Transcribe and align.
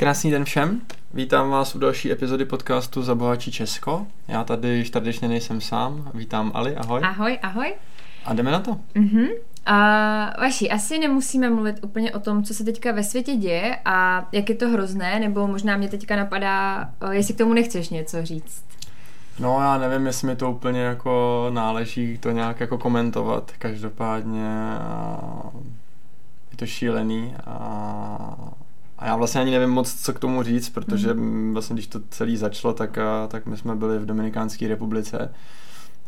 Krásný 0.00 0.30
den 0.30 0.44
všem. 0.44 0.80
Vítám 1.14 1.50
vás 1.50 1.74
u 1.74 1.78
další 1.78 2.12
epizody 2.12 2.44
podcastu 2.44 3.02
Zabohačí 3.02 3.52
Česko. 3.52 4.06
Já 4.28 4.44
tady 4.44 4.68
již 4.68 4.90
tradičně 4.90 5.28
nejsem 5.28 5.60
sám. 5.60 6.10
Vítám 6.14 6.50
Ali, 6.54 6.76
ahoj. 6.76 7.00
Ahoj, 7.04 7.38
ahoj. 7.42 7.74
A 8.24 8.34
jdeme 8.34 8.50
na 8.50 8.60
to. 8.60 8.70
Uh-huh. 8.70 9.28
Uh, 9.30 10.40
vaši, 10.40 10.70
asi 10.70 10.98
nemusíme 10.98 11.50
mluvit 11.50 11.76
úplně 11.82 12.12
o 12.12 12.20
tom, 12.20 12.42
co 12.42 12.54
se 12.54 12.64
teďka 12.64 12.92
ve 12.92 13.04
světě 13.04 13.36
děje 13.36 13.78
a 13.84 14.28
jak 14.32 14.48
je 14.48 14.54
to 14.54 14.68
hrozné, 14.68 15.20
nebo 15.20 15.46
možná 15.46 15.76
mě 15.76 15.88
teďka 15.88 16.16
napadá, 16.16 16.90
uh, 17.02 17.10
jestli 17.10 17.34
k 17.34 17.38
tomu 17.38 17.54
nechceš 17.54 17.88
něco 17.88 18.24
říct. 18.26 18.64
No 19.38 19.60
já 19.60 19.78
nevím, 19.78 20.06
jestli 20.06 20.26
mi 20.26 20.36
to 20.36 20.50
úplně 20.50 20.80
jako 20.80 21.46
náleží 21.50 22.18
to 22.18 22.30
nějak 22.30 22.60
jako 22.60 22.78
komentovat. 22.78 23.52
Každopádně 23.58 24.48
uh, 25.54 25.62
je 26.50 26.56
to 26.56 26.66
šílený 26.66 27.34
a 27.46 28.36
a 29.00 29.06
já 29.06 29.16
vlastně 29.16 29.40
ani 29.40 29.50
nevím 29.50 29.70
moc, 29.70 29.94
co 29.94 30.12
k 30.12 30.18
tomu 30.18 30.42
říct, 30.42 30.68
protože 30.68 31.14
mm. 31.14 31.52
vlastně, 31.52 31.74
když 31.74 31.86
to 31.86 32.00
celé 32.10 32.36
začalo, 32.36 32.74
tak, 32.74 32.98
tak 33.28 33.46
my 33.46 33.56
jsme 33.56 33.76
byli 33.76 33.98
v 33.98 34.06
Dominikánské 34.06 34.68
republice 34.68 35.34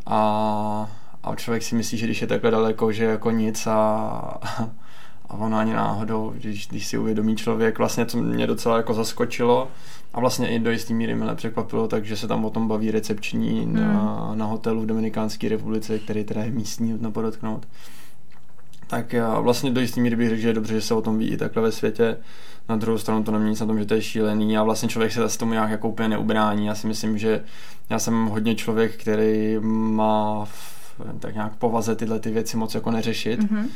a, 0.06 0.90
a 1.22 1.34
člověk 1.34 1.62
si 1.62 1.74
myslí, 1.74 1.98
že 1.98 2.06
když 2.06 2.20
je 2.20 2.26
takhle 2.26 2.50
daleko, 2.50 2.92
že 2.92 3.04
jako 3.04 3.30
nic 3.30 3.66
a, 3.66 3.74
a 5.28 5.34
ono 5.34 5.56
ani 5.56 5.72
náhodou, 5.72 6.32
když, 6.36 6.68
když 6.68 6.86
si 6.86 6.98
uvědomí 6.98 7.36
člověk, 7.36 7.78
vlastně 7.78 8.04
to 8.04 8.18
mě 8.18 8.46
docela 8.46 8.76
jako 8.76 8.94
zaskočilo 8.94 9.68
a 10.14 10.20
vlastně 10.20 10.48
i 10.48 10.58
do 10.58 10.70
jistý 10.70 10.94
míry 10.94 11.14
mě 11.14 11.34
překvapilo, 11.34 11.88
takže 11.88 12.16
se 12.16 12.28
tam 12.28 12.44
o 12.44 12.50
tom 12.50 12.68
baví 12.68 12.90
recepční 12.90 13.66
mm. 13.66 13.74
na, 13.74 14.30
na 14.34 14.46
hotelu 14.46 14.80
v 14.80 14.86
Dominikánské 14.86 15.48
republice, 15.48 15.98
který 15.98 16.24
teda 16.24 16.44
je 16.44 16.50
místní, 16.50 16.98
na 17.00 17.10
podotknout. 17.10 17.66
Tak 18.92 19.12
já 19.12 19.40
vlastně 19.40 19.70
do 19.70 19.80
jistý 19.80 20.00
míry 20.00 20.16
bych 20.16 20.28
řekl, 20.28 20.40
že 20.40 20.48
je 20.48 20.54
dobře, 20.54 20.74
že 20.74 20.80
se 20.80 20.94
o 20.94 21.02
tom 21.02 21.18
ví 21.18 21.30
i 21.30 21.36
takhle 21.36 21.62
ve 21.62 21.72
světě. 21.72 22.16
Na 22.68 22.76
druhou 22.76 22.98
stranu 22.98 23.24
to 23.24 23.32
nemění 23.32 23.50
nic 23.50 23.60
na 23.60 23.66
tom, 23.66 23.78
že 23.78 23.84
to 23.84 23.94
je 23.94 24.02
šílený 24.02 24.58
a 24.58 24.62
vlastně 24.62 24.88
člověk 24.88 25.12
se 25.12 25.20
zase 25.20 25.38
tomu 25.38 25.52
nějak 25.52 25.70
jako 25.70 25.88
úplně 25.88 26.08
neubrání. 26.08 26.66
Já 26.66 26.74
si 26.74 26.86
myslím, 26.86 27.18
že 27.18 27.44
já 27.90 27.98
jsem 27.98 28.26
hodně 28.26 28.54
člověk, 28.54 28.96
který 28.96 29.58
má 29.60 30.48
tak 31.18 31.34
nějak 31.34 31.56
povaze 31.56 31.96
tyhle 31.96 32.18
ty 32.20 32.30
věci 32.30 32.56
moc 32.56 32.74
jako 32.74 32.90
neřešit. 32.90 33.40
Mm-hmm 33.40 33.66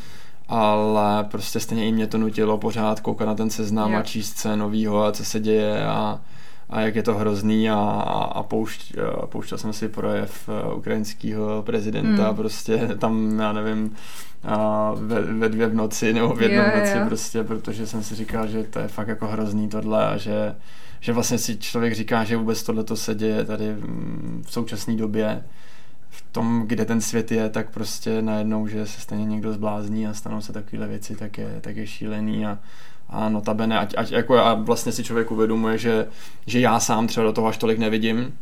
ale 0.48 1.24
prostě 1.24 1.60
stejně 1.60 1.88
i 1.88 1.92
mě 1.92 2.06
to 2.06 2.18
nutilo 2.18 2.58
pořád 2.58 3.00
koukat 3.00 3.28
na 3.28 3.34
ten 3.34 3.50
seznam 3.50 3.92
jo. 3.92 3.98
a 3.98 4.02
číst 4.02 4.36
se 4.36 4.56
novýho 4.56 5.04
a 5.04 5.12
co 5.12 5.24
se 5.24 5.40
děje 5.40 5.86
a, 5.86 6.20
a 6.70 6.80
jak 6.80 6.96
je 6.96 7.02
to 7.02 7.14
hrozný 7.14 7.70
a, 7.70 7.76
a 8.34 8.42
poušť, 8.42 8.94
pouštěl 9.26 9.58
jsem 9.58 9.72
si 9.72 9.88
projev 9.88 10.48
eh, 10.48 10.74
ukrajinského 10.74 11.62
prezidenta, 11.62 12.30
mm. 12.30 12.36
prostě 12.36 12.88
tam, 12.98 13.38
já 13.38 13.52
nevím, 13.52 13.96
ve, 14.94 15.22
ve 15.22 15.48
dvě 15.48 15.66
v 15.66 15.74
noci 15.74 16.12
nebo 16.12 16.34
v 16.34 16.42
jednom 16.42 16.64
v 16.64 16.76
noci 16.76 17.08
prostě, 17.08 17.44
protože 17.44 17.86
jsem 17.86 18.02
si 18.02 18.14
říkal, 18.14 18.46
že 18.46 18.64
to 18.64 18.78
je 18.78 18.88
fakt 18.88 19.08
jako 19.08 19.26
hrozný 19.26 19.68
tohle 19.68 20.06
a 20.06 20.16
že, 20.16 20.56
že 21.00 21.12
vlastně 21.12 21.38
si 21.38 21.56
člověk 21.56 21.94
říká, 21.94 22.24
že 22.24 22.36
vůbec 22.36 22.62
tohle 22.62 22.84
to 22.84 22.96
se 22.96 23.14
děje 23.14 23.44
tady 23.44 23.76
v 24.42 24.52
současné 24.52 24.96
době 24.96 25.44
v 26.10 26.24
tom, 26.32 26.64
kde 26.66 26.84
ten 26.84 27.00
svět 27.00 27.32
je, 27.32 27.48
tak 27.48 27.70
prostě 27.70 28.22
najednou, 28.22 28.66
že 28.66 28.86
se 28.86 29.00
stejně 29.00 29.24
někdo 29.24 29.52
zblázní 29.52 30.06
a 30.06 30.14
stanou 30.14 30.40
se 30.40 30.52
takovéhle 30.52 30.88
věci, 30.88 31.16
tak 31.16 31.38
je, 31.38 31.58
tak 31.60 31.76
je 31.76 31.86
šílený 31.86 32.46
a, 32.46 32.58
a 33.08 33.28
notabene, 33.28 33.78
ať, 33.78 33.94
ať 33.96 34.12
jako 34.12 34.38
a 34.38 34.54
vlastně 34.54 34.92
si 34.92 35.04
člověk 35.04 35.30
uvědomuje, 35.30 35.78
že, 35.78 36.06
že 36.46 36.60
já 36.60 36.80
sám 36.80 37.06
třeba 37.06 37.26
do 37.26 37.32
toho 37.32 37.46
až 37.46 37.56
tolik 37.56 37.78
nevidím, 37.78 38.32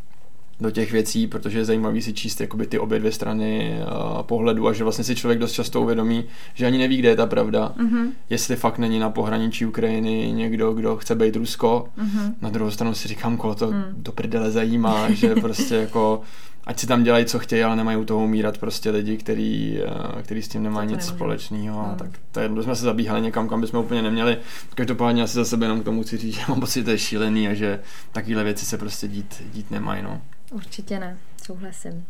do 0.61 0.71
těch 0.71 0.93
věcí, 0.93 1.27
protože 1.27 1.59
je 1.59 1.65
zajímavý 1.65 2.03
si 2.03 2.13
číst 2.13 2.41
jakoby 2.41 2.67
ty 2.67 2.79
obě 2.79 2.99
dvě 2.99 3.13
strany 3.13 3.79
uh, 3.81 4.23
pohledu 4.23 4.69
a 4.69 4.73
že 4.73 4.85
vlastně 4.85 5.05
si 5.05 5.15
člověk 5.15 5.39
dost 5.39 5.53
často 5.53 5.81
uvědomí, 5.81 6.25
že 6.55 6.67
ani 6.67 6.79
neví, 6.79 6.97
kde 6.97 7.09
je 7.09 7.17
ta 7.17 7.27
pravda. 7.27 7.73
Mm-hmm. 7.77 8.11
Jestli 8.31 8.57
fakt 8.57 8.79
není 8.79 8.99
na 8.99 9.11
pohraničí 9.11 9.67
Ukrajiny 9.67 10.33
někdo, 10.33 10.73
kdo 10.73 10.97
chce 10.97 11.15
být 11.15 11.37
Rusko. 11.37 11.89
Mm-hmm. 11.99 12.35
Na 12.41 12.51
druhou 12.51 12.71
stranu 12.71 12.95
si 12.95 13.09
říkám, 13.09 13.37
koho 13.37 13.55
to 13.55 13.71
mm. 13.71 13.85
do 13.97 14.13
prdele 14.13 14.51
zajímá, 14.51 15.11
že 15.11 15.35
prostě 15.35 15.75
jako 15.75 16.21
ať 16.67 16.79
si 16.79 16.87
tam 16.87 17.03
dělají, 17.03 17.25
co 17.25 17.39
chtějí, 17.39 17.63
ale 17.63 17.77
nemají 17.77 17.97
u 17.97 18.05
toho 18.05 18.25
umírat 18.25 18.59
prostě 18.59 18.91
lidi, 18.91 19.17
který, 19.17 19.79
uh, 20.15 20.23
který 20.23 20.43
s 20.43 20.49
tím 20.49 20.63
nemají 20.63 20.89
nic 20.89 21.07
společného. 21.07 21.89
Mm. 21.91 21.97
Tak 21.97 22.11
to 22.33 22.41
je, 22.41 22.49
jsme 22.63 22.77
se 22.77 22.85
zabíhali 22.85 23.21
někam, 23.21 23.49
kam 23.49 23.61
bychom 23.61 23.85
úplně 23.85 24.03
neměli. 24.03 24.39
Každopádně 24.75 25.23
asi 25.23 25.35
za 25.35 25.45
sebe 25.45 25.67
jenom 25.67 25.81
k 25.81 25.85
tomu 25.85 26.03
chci 26.03 26.17
říct, 26.17 26.35
že 26.39 26.43
mám 26.49 26.61
pocit, 26.61 26.81
že 26.81 26.85
to 26.85 26.91
je 26.91 26.99
šílený 26.99 27.49
a 27.49 27.55
že 27.55 27.81
takovéhle 28.13 28.45
věci 28.45 28.67
se 28.67 28.79
prostě 28.79 29.09
dít, 29.09 29.43
dít 29.53 29.71
nemají. 29.71 30.03
No. 30.03 30.21
Určitě 30.51 31.01
ne, 31.01 31.19
souhlasím. 31.43 32.07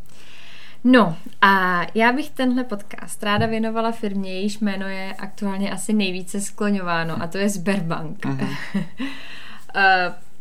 No 0.84 1.16
a 1.42 1.82
já 1.94 2.12
bych 2.12 2.30
tenhle 2.30 2.64
podcast 2.64 3.22
ráda 3.22 3.46
věnovala 3.46 3.92
firmě, 3.92 4.34
jejíž 4.34 4.58
jméno 4.58 4.88
je 4.88 5.14
aktuálně 5.14 5.70
asi 5.70 5.92
nejvíce 5.92 6.40
skloňováno 6.40 7.22
a 7.22 7.26
to 7.26 7.38
je 7.38 7.48
Sberbank. 7.48 8.24
Uh, 8.24 8.40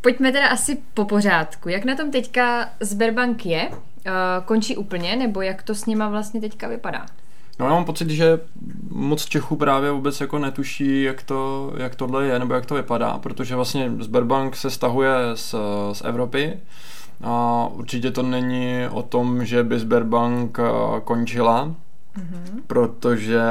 pojďme 0.02 0.32
teda 0.32 0.48
asi 0.48 0.78
po 0.94 1.06
pořádku. 1.06 1.70
Jak 1.70 1.86
na 1.86 1.96
tom 1.96 2.12
teďka 2.12 2.70
Sberbank 2.80 3.46
je? 3.46 3.70
Uh, 4.08 4.46
končí 4.46 4.78
úplně 4.78 5.16
nebo 5.16 5.42
jak 5.42 5.64
to 5.64 5.76
s 5.76 5.86
nima 5.86 6.10
vlastně 6.10 6.42
teďka 6.42 6.68
vypadá? 6.68 7.06
No 7.60 7.66
já 7.66 7.72
mám 7.72 7.86
pocit, 7.86 8.10
že 8.10 8.40
moc 8.90 9.26
Čechů 9.26 9.56
právě 9.56 9.92
vůbec 9.92 10.22
jako 10.22 10.40
netuší, 10.40 11.04
jak, 11.04 11.24
to, 11.24 11.74
jak 11.78 11.96
tohle 11.96 12.26
je 12.26 12.40
nebo 12.40 12.54
jak 12.54 12.66
to 12.66 12.76
vypadá, 12.76 13.18
protože 13.18 13.56
vlastně 13.56 13.92
Sberbank 14.00 14.56
se 14.56 14.70
stahuje 14.70 15.16
z, 15.36 15.56
z 15.94 16.02
Evropy, 16.02 16.60
a 17.24 17.68
určitě 17.74 18.12
to 18.12 18.24
není 18.24 18.88
o 18.92 19.02
tom, 19.04 19.46
že 19.46 19.64
by 19.64 19.80
Sberbank 19.80 20.60
eh, 20.60 20.64
končila, 21.04 21.66
mm-hmm. 21.66 22.62
protože 22.68 23.42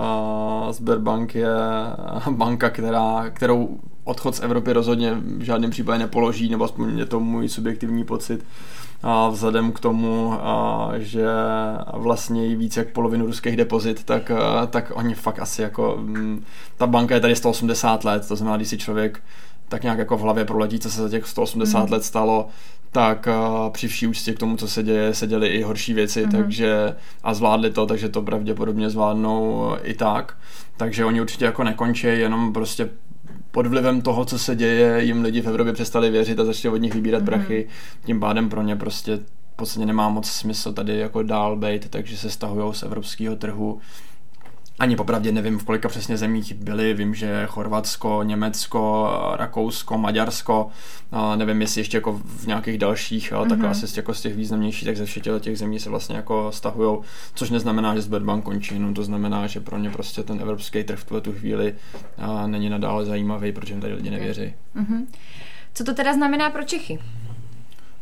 uh, 0.00 0.70
Sberbank 0.70 1.34
je 1.34 1.48
banka, 2.30 2.70
která, 2.70 3.30
kterou 3.30 3.78
odchod 4.06 4.36
z 4.36 4.40
Evropy 4.40 4.72
rozhodně 4.72 5.14
v 5.14 5.42
žádném 5.42 5.70
případě 5.70 5.98
nepoloží, 5.98 6.48
nebo 6.48 6.64
aspoň 6.64 6.98
je 6.98 7.06
to 7.06 7.20
můj 7.20 7.48
subjektivní 7.48 8.04
pocit. 8.04 8.44
A 9.02 9.28
vzhledem 9.28 9.72
k 9.72 9.80
tomu, 9.80 10.32
a, 10.32 10.90
že 10.96 11.26
vlastně 11.92 12.56
víc 12.56 12.76
jak 12.76 12.88
polovinu 12.88 13.26
ruských 13.26 13.56
depozit, 13.56 14.04
tak, 14.04 14.30
tak 14.70 14.92
oni 14.94 15.14
fakt 15.14 15.38
asi 15.38 15.62
jako, 15.62 15.96
mm, 16.00 16.44
ta 16.76 16.86
banka 16.86 17.14
je 17.14 17.20
tady 17.20 17.36
180 17.36 18.04
let, 18.04 18.28
to 18.28 18.36
znamená, 18.36 18.56
když 18.56 18.68
si 18.68 18.78
člověk 18.78 19.22
tak 19.68 19.82
nějak 19.82 19.98
jako 19.98 20.16
v 20.16 20.20
hlavě 20.20 20.44
proletí, 20.44 20.78
co 20.78 20.90
se 20.90 21.02
za 21.02 21.08
těch 21.08 21.26
180 21.26 21.86
mm. 21.86 21.92
let 21.92 22.04
stalo, 22.04 22.48
tak 22.92 23.28
uh, 23.28 23.72
při 23.72 23.88
vší 23.88 24.06
úctě 24.06 24.32
k 24.32 24.38
tomu, 24.38 24.56
co 24.56 24.68
se 24.68 24.82
děje, 24.82 25.14
se 25.14 25.26
děly 25.26 25.48
i 25.48 25.62
horší 25.62 25.94
věci, 25.94 26.26
mm-hmm. 26.26 26.36
takže 26.36 26.94
a 27.22 27.34
zvládli 27.34 27.70
to, 27.70 27.86
takže 27.86 28.08
to 28.08 28.22
pravděpodobně 28.22 28.90
zvládnou 28.90 29.70
i 29.82 29.94
tak. 29.94 30.36
Takže 30.76 31.04
oni 31.04 31.20
určitě 31.20 31.44
jako 31.44 31.64
nekončí, 31.64 32.06
jenom 32.06 32.52
prostě 32.52 32.88
pod 33.56 33.66
vlivem 33.66 34.02
toho, 34.02 34.24
co 34.24 34.38
se 34.38 34.56
děje, 34.56 35.04
jim 35.04 35.22
lidi 35.22 35.40
v 35.40 35.46
Evropě 35.46 35.72
přestali 35.72 36.10
věřit 36.10 36.40
a 36.40 36.44
začali 36.44 36.74
od 36.74 36.76
nich 36.76 36.94
vybírat 36.94 37.22
mm-hmm. 37.22 37.26
prachy. 37.26 37.68
Tím 38.04 38.20
pádem 38.20 38.48
pro 38.48 38.62
ně 38.62 38.76
prostě 38.76 39.16
v 39.16 39.56
podstatě 39.56 39.86
nemá 39.86 40.08
moc 40.08 40.30
smysl 40.30 40.72
tady 40.72 40.98
jako 40.98 41.22
dál 41.22 41.56
být, 41.56 41.88
takže 41.88 42.16
se 42.16 42.30
stahují 42.30 42.74
z 42.74 42.82
evropského 42.82 43.36
trhu 43.36 43.78
ani 44.78 44.96
popravdě 44.96 45.32
nevím, 45.32 45.58
v 45.58 45.64
kolika 45.64 45.88
přesně 45.88 46.16
zemích 46.16 46.54
byli. 46.54 46.94
Vím, 46.94 47.14
že 47.14 47.46
Chorvatsko, 47.46 48.22
Německo, 48.22 49.10
Rakousko, 49.36 49.98
Maďarsko, 49.98 50.68
nevím, 51.36 51.60
jestli 51.60 51.80
ještě 51.80 51.96
jako 51.96 52.20
v 52.24 52.46
nějakých 52.46 52.78
dalších, 52.78 53.32
ale 53.32 53.46
mm-hmm. 53.46 53.48
takhle 53.48 53.68
asi 53.68 53.86
jako 53.96 54.14
z 54.14 54.20
těch 54.20 54.36
významnějších, 54.36 54.88
tak 54.88 54.96
ze 54.96 55.04
všech 55.04 55.22
těch 55.40 55.58
zemí 55.58 55.80
se 55.80 55.90
vlastně 55.90 56.16
jako 56.16 56.52
stahují, 56.52 56.98
což 57.34 57.50
neznamená, 57.50 57.94
že 57.94 58.02
Sberbank 58.02 58.44
končí, 58.44 58.74
jenom 58.74 58.94
to 58.94 59.04
znamená, 59.04 59.46
že 59.46 59.60
pro 59.60 59.78
ně 59.78 59.90
prostě 59.90 60.22
ten 60.22 60.40
evropský 60.40 60.84
trh 60.84 60.98
v 60.98 61.04
tuhle 61.04 61.20
tu 61.20 61.32
chvíli 61.32 61.74
není 62.46 62.70
nadále 62.70 63.04
zajímavý, 63.04 63.52
protože 63.52 63.72
jim 63.72 63.80
tady 63.80 63.94
lidi 63.94 64.10
nevěří. 64.10 64.54
Mm-hmm. 64.76 65.06
Co 65.74 65.84
to 65.84 65.94
teda 65.94 66.14
znamená 66.14 66.50
pro 66.50 66.62
Čechy? 66.62 66.98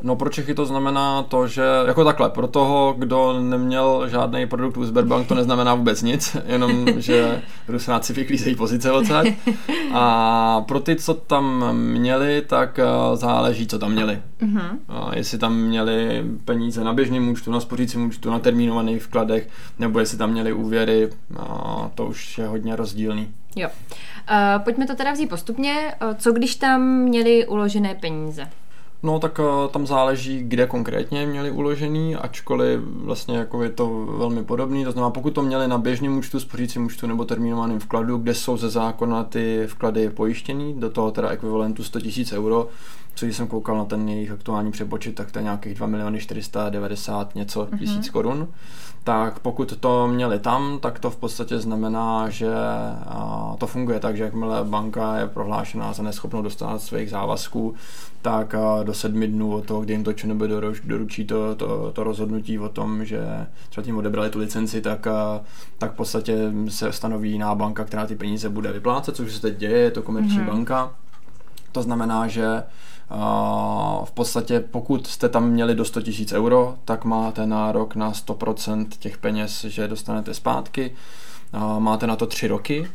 No 0.04 0.16
pro 0.16 0.30
Čechy 0.30 0.54
to 0.54 0.66
znamená 0.66 1.22
to, 1.22 1.46
že 1.46 1.62
jako 1.86 2.04
takhle, 2.04 2.30
pro 2.30 2.46
toho, 2.46 2.94
kdo 2.98 3.40
neměl 3.40 4.08
žádný 4.08 4.46
produkt 4.46 4.76
u 4.76 4.84
Sberbank, 4.84 5.28
to 5.28 5.34
neznamená 5.34 5.74
vůbec 5.74 6.02
nic, 6.02 6.36
jenom 6.46 6.86
že 6.96 7.42
Rusáci 7.68 8.12
vyklízejí 8.12 8.56
pozice 8.56 8.92
odsaď. 8.92 9.26
A 9.92 10.60
pro 10.68 10.80
ty, 10.80 10.96
co 10.96 11.14
tam 11.14 11.76
měli, 11.76 12.42
tak 12.46 12.78
eh, 12.78 12.84
záleží, 13.16 13.66
co 13.66 13.78
tam 13.78 13.92
měli. 13.92 14.18
Uh-huh. 14.42 14.78
A 14.88 15.16
jestli 15.16 15.38
tam 15.38 15.56
měli 15.56 16.24
peníze 16.44 16.84
na 16.84 16.92
běžném 16.92 17.28
účtu, 17.28 17.52
na 17.52 17.60
spořícím 17.60 18.06
účtu, 18.06 18.30
na 18.30 18.38
termínovaných 18.38 19.02
vkladech, 19.02 19.48
nebo 19.78 19.98
jestli 19.98 20.18
tam 20.18 20.30
měli 20.30 20.52
úvěry, 20.52 21.10
a 21.36 21.90
to 21.94 22.06
už 22.06 22.38
je 22.38 22.46
hodně 22.46 22.76
rozdílný. 22.76 23.28
Jo. 23.56 23.68
Uh, 23.68 24.62
pojďme 24.64 24.86
to 24.86 24.94
teda 24.94 25.12
vzít 25.12 25.26
postupně. 25.26 25.94
Eh, 26.00 26.14
co 26.14 26.32
když 26.32 26.56
tam 26.56 26.82
měli 26.82 27.46
uložené 27.46 27.94
peníze? 27.94 28.48
No 29.04 29.18
tak 29.18 29.38
uh, 29.38 29.70
tam 29.70 29.86
záleží, 29.86 30.42
kde 30.42 30.66
konkrétně 30.66 31.26
měli 31.26 31.50
uložený, 31.50 32.16
ačkoliv 32.16 32.80
vlastně 32.80 33.36
jako 33.36 33.62
je 33.62 33.70
to 33.70 34.06
velmi 34.18 34.44
podobný. 34.44 34.84
To 34.84 34.92
znamená, 34.92 35.10
pokud 35.10 35.30
to 35.30 35.42
měli 35.42 35.68
na 35.68 35.78
běžném 35.78 36.18
účtu, 36.18 36.40
spořícím 36.40 36.86
účtu 36.86 37.06
nebo 37.06 37.24
termínovaném 37.24 37.80
vkladu, 37.80 38.18
kde 38.18 38.34
jsou 38.34 38.56
ze 38.56 38.70
zákona 38.70 39.24
ty 39.24 39.62
vklady 39.66 40.10
pojištěný, 40.10 40.74
do 40.80 40.90
toho 40.90 41.10
teda 41.10 41.28
ekvivalentu 41.28 41.84
100 41.84 41.98
000 41.98 42.12
euro, 42.32 42.68
co 43.14 43.26
jsem 43.26 43.46
koukal 43.46 43.76
na 43.76 43.84
ten 43.84 44.08
jejich 44.08 44.30
aktuální 44.30 44.70
přepočet, 44.70 45.14
tak 45.14 45.32
to 45.32 45.38
je 45.38 45.42
nějakých 45.42 45.74
2 45.74 45.86
miliony 45.86 46.20
490 46.20 47.34
něco 47.34 47.64
mm-hmm. 47.64 47.78
tisíc 47.78 48.10
korun. 48.10 48.48
Tak 49.04 49.38
pokud 49.38 49.76
to 49.76 50.08
měli 50.08 50.38
tam, 50.38 50.78
tak 50.78 50.98
to 50.98 51.10
v 51.10 51.16
podstatě 51.16 51.58
znamená, 51.58 52.30
že 52.30 52.48
to 53.58 53.66
funguje 53.66 54.00
tak, 54.00 54.16
že 54.16 54.24
jakmile 54.24 54.64
banka 54.64 55.16
je 55.16 55.26
prohlášená 55.26 55.92
za 55.92 56.02
neschopnou 56.02 56.42
dostat 56.42 56.82
svých 56.82 57.10
závazků, 57.10 57.74
tak 58.22 58.54
do 58.82 58.94
sedmi 58.94 59.28
dnů 59.28 59.54
od 59.54 59.64
toho, 59.64 59.80
kdy 59.80 59.92
jim 59.92 60.04
to 60.04 60.12
ČNB 60.12 60.42
doručí 60.84 61.24
to, 61.24 61.54
to, 61.54 61.92
to 61.92 62.04
rozhodnutí 62.04 62.58
o 62.58 62.68
tom, 62.68 63.04
že 63.04 63.46
třeba 63.70 63.84
tím 63.84 63.96
odebrali 63.96 64.30
tu 64.30 64.38
licenci, 64.38 64.80
tak, 64.80 65.06
tak 65.78 65.92
v 65.92 65.96
podstatě 65.96 66.52
se 66.68 66.92
stanoví 66.92 67.32
jiná 67.32 67.54
banka, 67.54 67.84
která 67.84 68.06
ty 68.06 68.16
peníze 68.16 68.48
bude 68.48 68.72
vyplácet, 68.72 69.16
což 69.16 69.32
se 69.32 69.40
teď 69.40 69.56
děje, 69.56 69.78
je 69.78 69.90
to 69.90 70.02
komerční 70.02 70.38
mm-hmm. 70.38 70.46
banka. 70.46 70.92
To 71.72 71.82
znamená, 71.82 72.28
že 72.28 72.62
v 74.04 74.10
podstatě 74.10 74.60
pokud 74.60 75.06
jste 75.06 75.28
tam 75.28 75.48
měli 75.48 75.74
do 75.74 75.84
100 75.84 76.00
000 76.00 76.12
euro, 76.32 76.74
tak 76.84 77.04
máte 77.04 77.46
nárok 77.46 77.96
na 77.96 78.12
100% 78.12 78.86
těch 78.98 79.18
peněz, 79.18 79.64
že 79.64 79.88
dostanete 79.88 80.34
zpátky. 80.34 80.90
Máte 81.78 82.06
na 82.06 82.16
to 82.16 82.26
tři 82.26 82.48
roky, 82.48 82.88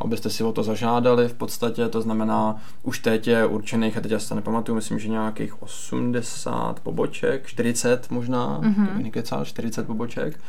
abyste 0.00 0.30
si 0.30 0.44
o 0.44 0.52
to 0.52 0.62
zažádali 0.62 1.28
v 1.28 1.34
podstatě, 1.34 1.88
to 1.88 2.02
znamená, 2.02 2.56
už 2.82 2.98
teď 2.98 3.26
je 3.26 3.46
určených, 3.46 3.96
a 3.96 4.00
teď 4.00 4.10
já 4.10 4.18
se 4.18 4.34
nepamatuju, 4.34 4.76
myslím, 4.76 4.98
že 4.98 5.08
nějakých 5.08 5.62
80 5.62 6.80
poboček, 6.80 7.46
40 7.46 8.10
možná, 8.10 8.60
mm-hmm. 8.60 9.44
40 9.44 9.86
poboček. 9.86 10.40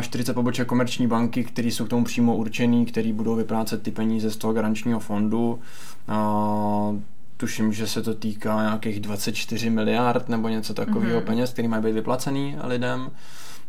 40 0.00 0.34
poboček 0.34 0.68
komerční 0.68 1.06
banky, 1.06 1.44
které 1.44 1.68
jsou 1.68 1.84
k 1.84 1.88
tomu 1.88 2.04
přímo 2.04 2.36
určený, 2.36 2.86
které 2.86 3.12
budou 3.12 3.34
vyplácet 3.34 3.82
ty 3.82 3.90
peníze 3.90 4.30
z 4.30 4.36
toho 4.36 4.52
garančního 4.52 5.00
fondu 5.00 5.60
tuším, 7.40 7.72
že 7.72 7.86
se 7.86 8.02
to 8.02 8.14
týká 8.14 8.62
nějakých 8.62 9.00
24 9.00 9.70
miliard 9.70 10.28
nebo 10.28 10.48
něco 10.48 10.74
takového 10.74 11.20
mm-hmm. 11.20 11.24
peněz, 11.24 11.52
který 11.52 11.68
mají 11.68 11.82
být 11.82 11.92
vyplacený 11.92 12.56
lidem, 12.64 13.10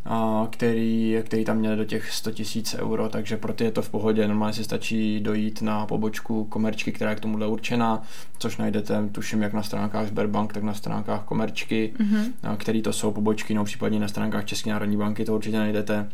a 0.06 0.48
který, 0.50 1.18
který 1.24 1.46
tam 1.46 1.58
měli 1.58 1.78
do 1.78 1.86
těch 1.86 2.12
100 2.12 2.32
tisíc 2.32 2.76
euro, 2.80 3.10
takže 3.10 3.38
pro 3.38 3.54
ty 3.54 3.64
je 3.64 3.72
to 3.72 3.82
v 3.82 3.90
pohodě. 3.90 4.28
Normálně 4.28 4.54
si 4.54 4.64
stačí 4.64 5.20
dojít 5.20 5.62
na 5.62 5.86
pobočku 5.86 6.46
komerčky, 6.46 6.92
která 6.92 7.10
je 7.10 7.16
k 7.16 7.20
tomuhle 7.20 7.48
určená, 7.48 8.04
což 8.40 8.58
najdete, 8.58 9.10
tuším, 9.12 9.42
jak 9.42 9.54
na 9.54 9.64
stránkách 9.64 10.08
Sberbank, 10.08 10.54
tak 10.54 10.64
na 10.64 10.74
stránkách 10.74 11.24
komerčky, 11.24 11.94
mm-hmm. 11.98 12.58
který 12.58 12.82
to 12.82 12.94
jsou 12.94 13.12
pobočky, 13.12 13.54
no 13.54 13.64
případně 13.64 14.00
na 14.00 14.08
stránkách 14.08 14.46
České 14.46 14.70
národní 14.70 14.98
banky 14.98 15.26
to 15.26 15.36
určitě 15.36 15.58
najdete 15.58 16.10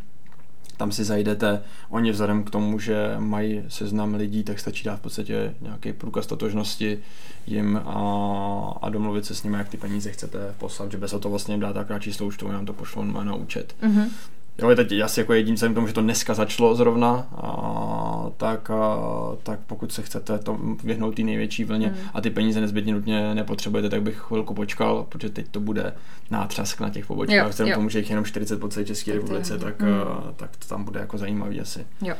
tam 0.77 0.91
si 0.91 1.03
zajdete, 1.03 1.63
oni 1.89 2.11
vzhledem 2.11 2.43
k 2.43 2.49
tomu, 2.49 2.79
že 2.79 3.15
mají 3.19 3.63
seznam 3.67 4.15
lidí, 4.15 4.43
tak 4.43 4.59
stačí 4.59 4.83
dát 4.83 4.95
v 4.95 5.01
podstatě 5.01 5.55
nějaký 5.61 5.93
průkaz 5.93 6.27
totožnosti 6.27 6.99
jim 7.47 7.77
a, 7.77 8.77
a 8.81 8.89
domluvit 8.89 9.25
se 9.25 9.35
s 9.35 9.43
nimi, 9.43 9.57
jak 9.57 9.69
ty 9.69 9.77
peníze 9.77 10.11
chcete 10.11 10.55
poslat, 10.57 10.91
že 10.91 10.97
bez 10.97 11.11
toho 11.11 11.29
vlastně 11.29 11.53
jim 11.53 11.61
dá 11.61 11.73
tak 11.73 12.01
číslo 12.01 12.27
účtu, 12.27 12.51
nám 12.51 12.65
to 12.65 12.73
pošlo 12.73 13.05
na 13.05 13.35
účet. 13.35 13.75
Mm-hmm. 13.81 14.09
Jo, 14.61 14.75
teď 14.75 14.99
asi 14.99 15.19
jako 15.19 15.33
jedním 15.33 15.55
k 15.55 15.73
tomu, 15.73 15.87
že 15.87 15.93
to 15.93 16.01
dneska 16.01 16.33
začalo 16.33 16.75
zrovna, 16.75 17.27
a, 17.35 18.31
tak, 18.37 18.69
a, 18.69 18.97
tak 19.43 19.59
pokud 19.67 19.91
se 19.91 20.01
chcete 20.01 20.39
to 20.39 20.59
vyhnout 20.83 21.15
té 21.15 21.23
největší 21.23 21.63
vlně 21.63 21.87
mm. 21.87 21.95
a 22.13 22.21
ty 22.21 22.29
peníze 22.29 22.61
nezbytně 22.61 22.93
nutně 22.93 23.35
nepotřebujete, 23.35 23.89
tak 23.89 24.01
bych 24.01 24.17
chvilku 24.17 24.53
počkal, 24.53 25.05
protože 25.09 25.29
teď 25.29 25.47
to 25.51 25.59
bude 25.59 25.93
nátřask 26.31 26.79
na 26.79 26.89
těch 26.89 27.05
pobočkách, 27.05 27.49
vzhledem 27.49 27.73
k 27.73 27.75
tomu, 27.75 27.89
že 27.89 27.99
jich 27.99 28.09
jenom 28.09 28.25
40 28.25 28.59
po 28.59 28.67
celé 28.67 28.85
České 28.85 29.13
republice, 29.13 29.57
tak, 29.57 29.81
mm. 29.81 29.89
tak 30.35 30.57
to 30.57 30.67
tam 30.67 30.83
bude 30.83 30.99
jako 30.99 31.17
zajímavý 31.17 31.61
asi. 31.61 31.85
Jo. 32.01 32.15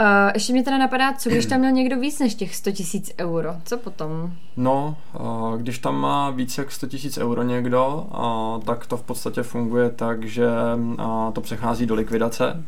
Uh, 0.00 0.30
ještě 0.34 0.52
mě 0.52 0.62
teda 0.62 0.78
napadá, 0.78 1.12
co 1.12 1.30
když 1.30 1.46
tam 1.46 1.60
měl 1.60 1.72
někdo 1.72 2.00
víc 2.00 2.18
než 2.18 2.34
těch 2.34 2.56
100 2.56 2.72
tisíc 2.72 3.12
euro? 3.18 3.56
Co 3.64 3.78
potom? 3.78 4.32
No, 4.56 4.96
uh, 5.20 5.56
když 5.56 5.78
tam 5.78 6.00
má 6.00 6.30
víc 6.30 6.58
jak 6.58 6.72
100 6.72 6.86
tisíc 6.86 7.18
euro 7.18 7.42
někdo, 7.42 8.08
uh, 8.18 8.64
tak 8.64 8.86
to 8.86 8.96
v 8.96 9.02
podstatě 9.02 9.42
funguje 9.42 9.90
tak, 9.90 10.24
že 10.24 10.48
uh, 10.76 11.32
to 11.32 11.40
přechází 11.40 11.86
do 11.86 11.94
likvidace, 11.94 12.64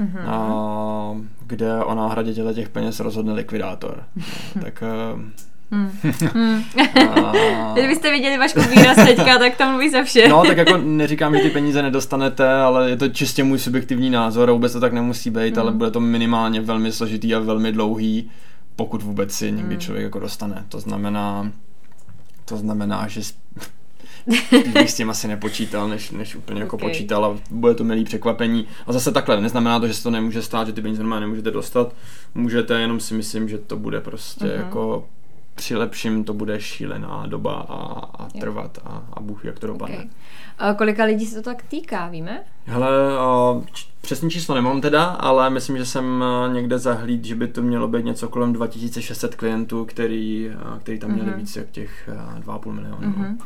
mm-hmm. 0.00 1.12
uh, 1.12 1.24
kde 1.46 1.84
o 1.84 1.94
náhradě 1.94 2.54
těch 2.54 2.68
peněz 2.68 3.00
rozhodne 3.00 3.32
likvidátor. 3.32 4.04
No, 4.56 4.62
tak 4.62 4.82
uh, 5.14 5.20
Hmm. 5.72 5.90
Hmm. 6.34 6.62
A... 7.24 7.72
Kdybyste 7.74 8.10
viděli 8.10 8.38
Vašku 8.38 8.60
výraz 8.60 8.96
teďka, 8.96 9.38
tak 9.38 9.56
to 9.56 9.70
mluví 9.70 9.90
za 9.90 10.02
vše. 10.02 10.28
No, 10.28 10.44
tak 10.46 10.56
jako 10.56 10.76
neříkám, 10.76 11.36
že 11.36 11.42
ty 11.42 11.50
peníze 11.50 11.82
nedostanete, 11.82 12.52
ale 12.52 12.90
je 12.90 12.96
to 12.96 13.08
čistě 13.08 13.44
můj 13.44 13.58
subjektivní 13.58 14.10
názor 14.10 14.50
a 14.50 14.52
vůbec 14.52 14.72
to 14.72 14.80
tak 14.80 14.92
nemusí 14.92 15.30
být, 15.30 15.56
hmm. 15.56 15.58
ale 15.58 15.72
bude 15.72 15.90
to 15.90 16.00
minimálně 16.00 16.60
velmi 16.60 16.92
složitý 16.92 17.34
a 17.34 17.38
velmi 17.38 17.72
dlouhý, 17.72 18.30
pokud 18.76 19.02
vůbec 19.02 19.32
si 19.32 19.52
někdy 19.52 19.74
hmm. 19.74 19.80
člověk 19.80 20.04
jako 20.04 20.18
dostane. 20.18 20.64
To 20.68 20.80
znamená, 20.80 21.52
to 22.44 22.56
znamená, 22.56 23.08
že 23.08 23.20
bych 24.72 24.90
s 24.90 24.94
tím 24.94 25.10
asi 25.10 25.28
nepočítal, 25.28 25.88
než, 25.88 26.10
než 26.10 26.36
úplně 26.36 26.60
jako 26.60 26.76
okay. 26.76 26.88
počítal 26.88 27.24
a 27.24 27.38
bude 27.50 27.74
to 27.74 27.84
milý 27.84 28.04
překvapení. 28.04 28.66
A 28.86 28.92
zase 28.92 29.12
takhle, 29.12 29.40
neznamená 29.40 29.80
to, 29.80 29.86
že 29.86 29.94
se 29.94 30.02
to 30.02 30.10
nemůže 30.10 30.42
stát, 30.42 30.66
že 30.66 30.72
ty 30.72 30.82
peníze 30.82 31.02
normálně 31.02 31.20
nemůžete 31.20 31.50
dostat. 31.50 31.94
Můžete, 32.34 32.80
jenom 32.80 33.00
si 33.00 33.14
myslím, 33.14 33.48
že 33.48 33.58
to 33.58 33.76
bude 33.76 34.00
prostě 34.00 34.44
uh-huh. 34.44 34.56
jako 34.56 35.08
při 35.54 35.76
lepším 35.76 36.24
to 36.24 36.34
bude 36.34 36.60
šílená 36.60 37.26
doba 37.26 37.52
a, 37.68 37.74
a 38.22 38.28
trvat 38.40 38.78
a, 38.84 39.02
a 39.12 39.20
Bůh 39.20 39.44
jak 39.44 39.58
to 39.58 39.66
dopadne. 39.66 39.96
Okay. 39.96 40.08
A 40.58 40.74
kolika 40.74 41.04
lidí 41.04 41.26
se 41.26 41.34
to 41.34 41.42
tak 41.42 41.62
týká, 41.62 42.08
víme? 42.08 42.42
Hele, 42.66 43.18
o, 43.18 43.64
přesný 44.00 44.30
číslo 44.30 44.54
nemám 44.54 44.80
teda, 44.80 45.04
ale 45.04 45.50
myslím, 45.50 45.76
že 45.76 45.86
jsem 45.86 46.24
někde 46.52 46.78
zahlíd, 46.78 47.24
že 47.24 47.34
by 47.34 47.48
to 47.48 47.62
mělo 47.62 47.88
být 47.88 48.04
něco 48.04 48.28
kolem 48.28 48.52
2600 48.52 49.34
klientů, 49.34 49.84
který, 49.84 50.50
který 50.80 50.98
tam 50.98 51.10
měli 51.10 51.30
mm-hmm. 51.30 51.36
víc 51.36 51.56
jak 51.56 51.70
těch 51.70 52.08
2,5 52.40 52.72
milionu. 52.72 52.98
Mm-hmm. 52.98 53.38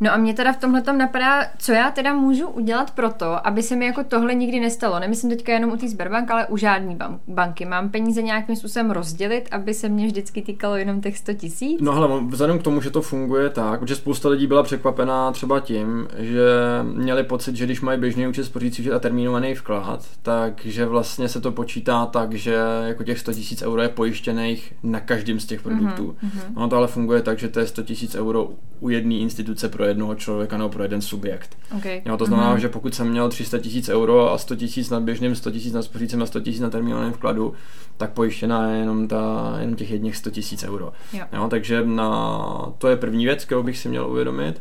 No 0.00 0.12
a 0.12 0.16
mě 0.16 0.34
teda 0.34 0.52
v 0.52 0.56
tomhle 0.56 0.82
tam 0.82 0.98
napadá, 0.98 1.46
co 1.58 1.72
já 1.72 1.90
teda 1.90 2.14
můžu 2.14 2.48
udělat 2.48 2.90
pro 2.90 3.10
to, 3.10 3.46
aby 3.46 3.62
se 3.62 3.76
mi 3.76 3.86
jako 3.86 4.04
tohle 4.04 4.34
nikdy 4.34 4.60
nestalo. 4.60 5.00
Nemyslím 5.00 5.30
teďka 5.30 5.52
jenom 5.52 5.70
u 5.70 5.76
té 5.76 5.88
Sberbank, 5.88 6.30
ale 6.30 6.46
u 6.46 6.56
žádné 6.56 6.96
banky. 7.28 7.64
Mám 7.64 7.88
peníze 7.88 8.22
nějakým 8.22 8.56
způsobem 8.56 8.90
rozdělit, 8.90 9.48
aby 9.50 9.74
se 9.74 9.88
mě 9.88 10.06
vždycky 10.06 10.42
týkalo 10.42 10.76
jenom 10.76 11.00
těch 11.00 11.18
100 11.18 11.34
tisíc? 11.34 11.80
No 11.80 11.92
hele, 11.92 12.20
vzhledem 12.28 12.58
k 12.58 12.62
tomu, 12.62 12.80
že 12.80 12.90
to 12.90 13.02
funguje 13.02 13.50
tak, 13.50 13.88
že 13.88 13.96
spousta 13.96 14.28
lidí 14.28 14.46
byla 14.46 14.62
překvapená 14.62 15.32
třeba 15.32 15.60
tím, 15.60 16.08
že 16.18 16.46
měli 16.82 17.24
pocit, 17.24 17.56
že 17.56 17.64
když 17.64 17.80
mají 17.80 18.00
běžný 18.00 18.26
účet 18.26 18.44
spořící 18.44 18.90
a 18.90 18.98
termínovaný 18.98 19.54
vklad, 19.54 20.06
takže 20.22 20.86
vlastně 20.86 21.28
se 21.28 21.40
to 21.40 21.52
počítá 21.52 22.06
tak, 22.06 22.32
že 22.32 22.56
jako 22.84 23.04
těch 23.04 23.18
100 23.18 23.32
tisíc 23.32 23.62
euro 23.62 23.82
je 23.82 23.88
pojištěných 23.88 24.74
na 24.82 25.00
každém 25.00 25.40
z 25.40 25.46
těch 25.46 25.62
produktů. 25.62 26.16
Mm-hmm. 26.24 26.56
Ono 26.56 26.68
to 26.68 26.76
ale 26.76 26.86
funguje 26.86 27.22
tak, 27.22 27.38
že 27.38 27.48
to 27.48 27.60
je 27.60 27.66
100 27.66 27.82
tisíc 27.82 28.14
euro 28.14 28.48
u 28.80 28.88
jedné 28.88 29.14
instituce 29.14 29.68
pro 29.68 29.84
jednoho 29.86 30.14
člověka 30.14 30.58
nebo 30.58 30.68
pro 30.68 30.82
jeden 30.82 31.02
subjekt. 31.02 31.56
Okay. 31.76 32.02
Jo, 32.04 32.16
to 32.16 32.26
znamená, 32.26 32.54
mm-hmm. 32.54 32.60
že 32.60 32.68
pokud 32.68 32.94
jsem 32.94 33.10
měl 33.10 33.28
300 33.28 33.58
tisíc 33.58 33.88
euro 33.88 34.32
a 34.32 34.38
100 34.38 34.56
tisíc 34.56 34.90
na 34.90 35.00
běžným, 35.00 35.36
100 35.36 35.50
tisíc 35.50 35.72
na 35.72 35.82
spořícím 35.82 36.22
a 36.22 36.26
100 36.26 36.40
tisíc 36.40 36.60
na 36.60 36.70
termínovaném 36.70 37.12
vkladu, 37.12 37.54
tak 37.96 38.10
pojištěná 38.10 38.70
je 38.70 38.78
jenom, 38.78 39.08
ta, 39.08 39.54
jenom 39.60 39.74
těch 39.76 39.90
jedních 39.90 40.16
100 40.16 40.30
tisíc 40.30 40.64
euro. 40.64 40.92
Jo. 41.12 41.24
Jo, 41.32 41.46
takže 41.50 41.82
na, 41.84 42.72
to 42.78 42.88
je 42.88 42.96
první 42.96 43.24
věc, 43.24 43.44
kterou 43.44 43.62
bych 43.62 43.78
si 43.78 43.88
měl 43.88 44.06
uvědomit. 44.06 44.60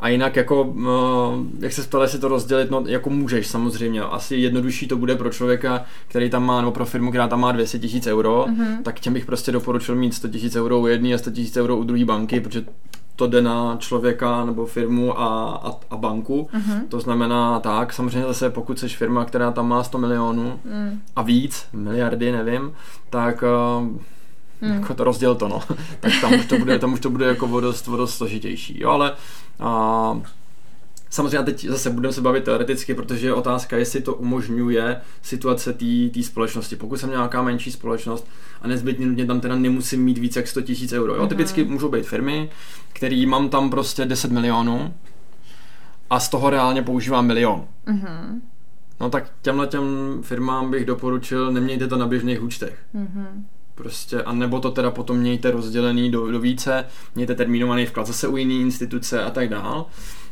A 0.00 0.08
jinak 0.08 0.36
jako, 0.36 0.74
jak 1.60 1.72
se 1.72 1.82
ptali, 1.82 2.08
si 2.08 2.18
to 2.18 2.28
rozdělit, 2.28 2.70
no 2.70 2.84
jako 2.86 3.10
můžeš 3.10 3.46
samozřejmě. 3.46 4.02
Asi 4.02 4.36
jednodušší 4.36 4.88
to 4.88 4.96
bude 4.96 5.16
pro 5.16 5.30
člověka, 5.30 5.84
který 6.08 6.30
tam 6.30 6.46
má, 6.46 6.60
nebo 6.60 6.72
pro 6.72 6.86
firmu, 6.86 7.10
která 7.10 7.28
tam 7.28 7.40
má 7.40 7.52
200 7.52 7.78
tisíc 7.78 8.06
euro, 8.06 8.46
mm-hmm. 8.48 8.82
tak 8.82 9.00
těm 9.00 9.12
bych 9.12 9.26
prostě 9.26 9.52
doporučil 9.52 9.94
mít 9.94 10.14
100 10.14 10.28
tisíc 10.28 10.56
euro 10.56 10.80
u 10.80 10.86
jedné 10.86 11.14
a 11.14 11.18
100 11.18 11.30
tisíc 11.30 11.56
euro 11.56 11.76
u 11.76 11.84
druhé 11.84 12.04
banky, 12.04 12.40
protože 12.40 12.64
to 13.16 13.26
jde 13.26 13.42
na 13.42 13.76
člověka 13.78 14.44
nebo 14.44 14.66
firmu 14.66 15.20
a, 15.20 15.60
a, 15.64 15.72
a 15.90 15.96
banku. 15.96 16.48
Mm-hmm. 16.54 16.88
To 16.88 17.00
znamená 17.00 17.60
tak, 17.60 17.92
samozřejmě 17.92 18.28
zase 18.28 18.50
pokud 18.50 18.78
jsi 18.78 18.88
firma, 18.88 19.24
která 19.24 19.50
tam 19.50 19.68
má 19.68 19.84
100 19.84 19.98
milionů 19.98 20.60
mm. 20.64 21.00
a 21.16 21.22
víc, 21.22 21.66
miliardy, 21.72 22.32
nevím, 22.32 22.72
tak 23.10 23.44
uh, 23.78 23.84
mm. 24.68 24.74
jako 24.74 24.94
to 24.94 25.04
rozděl 25.04 25.34
to, 25.34 25.48
no. 25.48 25.62
tak 26.00 26.12
tam 26.20 26.34
už 26.34 26.46
to 26.46 26.58
bude, 26.58 26.78
tam 26.78 26.92
už 26.92 27.00
to 27.00 27.10
bude 27.10 27.26
jako 27.26 27.46
vodost, 27.46 27.86
vodost 27.86 28.14
složitější. 28.14 28.80
Jo, 28.80 28.90
ale 28.90 29.12
uh, 29.60 30.22
Samozřejmě 31.14 31.42
teď 31.42 31.66
zase 31.66 31.90
budeme 31.90 32.12
se 32.12 32.20
bavit 32.20 32.44
teoreticky, 32.44 32.94
protože 32.94 33.26
je 33.26 33.34
otázka, 33.34 33.76
jestli 33.76 34.00
to 34.00 34.14
umožňuje 34.14 35.00
situace 35.22 35.72
té 36.14 36.22
společnosti. 36.22 36.76
Pokud 36.76 36.96
jsem 36.96 37.10
nějaká 37.10 37.42
menší 37.42 37.72
společnost 37.72 38.28
a 38.62 38.68
nezbytně 38.68 39.06
nutně 39.06 39.26
tam 39.26 39.40
teda 39.40 39.56
nemusím 39.56 40.04
mít 40.04 40.18
více 40.18 40.38
jak 40.38 40.48
100 40.48 40.62
tisíc 40.62 40.92
euro. 40.92 41.14
Jo? 41.14 41.22
Mm-hmm. 41.22 41.28
Typicky 41.28 41.64
můžou 41.64 41.88
být 41.88 42.06
firmy, 42.06 42.50
který 42.92 43.26
mám 43.26 43.48
tam 43.48 43.70
prostě 43.70 44.04
10 44.04 44.32
milionů 44.32 44.94
a 46.10 46.20
z 46.20 46.28
toho 46.28 46.50
reálně 46.50 46.82
používám 46.82 47.26
milion. 47.26 47.64
Mm-hmm. 47.86 48.40
No 49.00 49.10
tak 49.10 49.32
těmhle 49.42 49.66
těm 49.66 49.84
firmám 50.22 50.70
bych 50.70 50.84
doporučil, 50.84 51.52
nemějte 51.52 51.86
to 51.86 51.96
na 51.96 52.06
běžných 52.06 52.42
účtech. 52.42 52.78
Mm-hmm. 52.94 53.26
Prostě, 53.74 54.22
a 54.22 54.32
nebo 54.32 54.60
to 54.60 54.70
teda 54.70 54.90
potom 54.90 55.16
mějte 55.16 55.50
rozdělený 55.50 56.10
do, 56.10 56.30
do 56.30 56.40
více, 56.40 56.84
mějte 57.14 57.34
termínovaný 57.34 57.86
vklad 57.86 58.06
zase 58.06 58.28
u 58.28 58.36
jiný 58.36 58.60
instituce 58.60 59.24
a 59.24 59.30
tak 59.30 59.48
dál. 59.48 59.86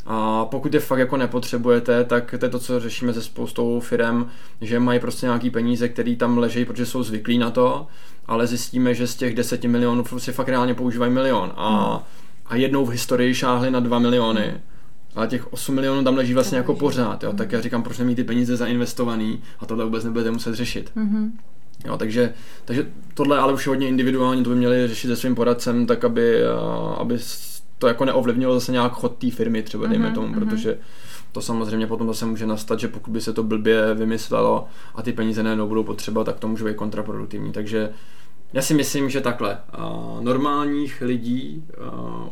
A 0.06 0.44
pokud 0.44 0.74
je 0.74 0.80
fakt 0.80 0.98
jako 0.98 1.16
nepotřebujete, 1.16 2.04
tak 2.04 2.34
to 2.38 2.46
je 2.46 2.50
to, 2.50 2.58
co 2.58 2.80
řešíme 2.80 3.14
se 3.14 3.22
spoustou 3.22 3.80
firm, 3.80 4.26
že 4.60 4.80
mají 4.80 5.00
prostě 5.00 5.26
nějaký 5.26 5.50
peníze, 5.50 5.88
které 5.88 6.16
tam 6.16 6.38
leží, 6.38 6.64
protože 6.64 6.86
jsou 6.86 7.02
zvyklí 7.02 7.38
na 7.38 7.50
to, 7.50 7.86
ale 8.26 8.46
zjistíme, 8.46 8.94
že 8.94 9.06
z 9.06 9.16
těch 9.16 9.34
10 9.34 9.64
milionů 9.64 10.04
si 10.18 10.32
fakt 10.32 10.48
reálně 10.48 10.74
používají 10.74 11.12
milion. 11.12 11.52
A, 11.56 12.02
a 12.46 12.56
jednou 12.56 12.84
v 12.84 12.90
historii 12.90 13.34
šáhli 13.34 13.70
na 13.70 13.80
2 13.80 13.98
miliony. 13.98 14.60
Ale 15.14 15.28
těch 15.28 15.52
8 15.52 15.74
milionů 15.74 16.04
tam 16.04 16.16
leží 16.16 16.34
vlastně 16.34 16.58
jako 16.58 16.74
pořád, 16.74 17.22
jo? 17.22 17.32
tak 17.32 17.52
já 17.52 17.60
říkám, 17.60 17.82
proč 17.82 17.98
nemít 17.98 18.16
ty 18.16 18.24
peníze 18.24 18.56
zainvestovaný 18.56 19.42
a 19.60 19.66
tohle 19.66 19.84
vůbec 19.84 20.04
nebudete 20.04 20.30
muset 20.30 20.54
řešit. 20.54 20.92
Mm-hmm. 20.96 21.30
Jo, 21.84 21.96
takže, 21.96 22.34
takže 22.64 22.86
tohle 23.14 23.38
ale 23.38 23.52
už 23.52 23.66
je 23.66 23.70
hodně 23.70 23.88
individuálně, 23.88 24.42
to 24.42 24.50
by 24.50 24.56
měli 24.56 24.88
řešit 24.88 25.08
se 25.08 25.16
svým 25.16 25.34
poradcem, 25.34 25.86
tak 25.86 26.04
aby, 26.04 26.36
aby 26.96 27.18
to 27.82 27.88
jako 27.88 28.04
neovlivnilo 28.04 28.54
zase 28.54 28.72
nějak 28.72 28.92
chod 28.92 29.16
té 29.16 29.30
firmy 29.30 29.62
třeba, 29.62 29.86
dejme 29.86 30.10
mm-hmm, 30.10 30.14
tomu, 30.14 30.26
mm-hmm. 30.28 30.38
protože 30.38 30.78
to 31.32 31.40
samozřejmě 31.40 31.86
potom 31.86 32.06
zase 32.06 32.26
může 32.26 32.46
nastat, 32.46 32.80
že 32.80 32.88
pokud 32.88 33.10
by 33.10 33.20
se 33.20 33.32
to 33.32 33.42
blbě 33.42 33.94
vymyslelo 33.94 34.66
a 34.94 35.02
ty 35.02 35.12
peníze 35.12 35.42
nejednou 35.42 35.68
budou 35.68 35.84
potřeba, 35.84 36.24
tak 36.24 36.38
to 36.38 36.48
může 36.48 36.64
být 36.64 36.76
kontraproduktivní. 36.76 37.52
Takže 37.52 37.92
já 38.52 38.62
si 38.62 38.74
myslím, 38.74 39.10
že 39.10 39.20
takhle. 39.20 39.58
Normálních 40.20 41.00
lidí, 41.00 41.64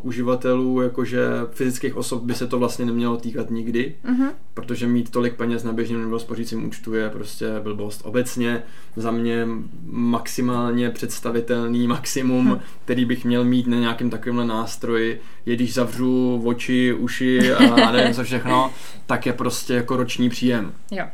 uživatelů, 0.03 0.83
jakože 0.83 1.29
fyzických 1.51 1.97
osob 1.97 2.23
by 2.23 2.35
se 2.35 2.47
to 2.47 2.59
vlastně 2.59 2.85
nemělo 2.85 3.17
týkat 3.17 3.51
nikdy, 3.51 3.95
uh-huh. 4.05 4.31
protože 4.55 4.87
mít 4.87 5.11
tolik 5.11 5.35
peněz 5.35 5.65
na 5.65 5.73
běžném 5.73 6.03
nebo 6.03 6.19
spořícím 6.19 6.69
účtu 6.69 6.95
je 6.95 7.11
prostě 7.11 7.47
blbost. 7.63 8.03
Obecně 8.05 8.63
za 8.97 9.11
mě 9.11 9.49
maximálně 9.91 10.91
představitelný 10.91 11.89
maximum, 11.89 12.53
uh-huh. 12.53 12.61
který 12.85 13.05
bych 13.05 13.25
měl 13.25 13.45
mít 13.45 13.67
na 13.67 13.77
nějakém 13.77 14.11
takovémhle 14.11 14.45
nástroji, 14.45 15.21
je 15.47 15.57
když 15.57 15.75
zavřu 15.75 16.43
oči, 16.45 16.93
uši 16.93 17.53
a 17.53 17.93
nevím 17.93 18.15
co 18.15 18.25
všechno, 18.25 18.73
tak 19.07 19.27
je 19.27 19.33
prostě 19.33 19.75
jako 19.75 19.97
roční 19.97 20.31
příjem. 20.31 20.73
Jo. 20.91 21.05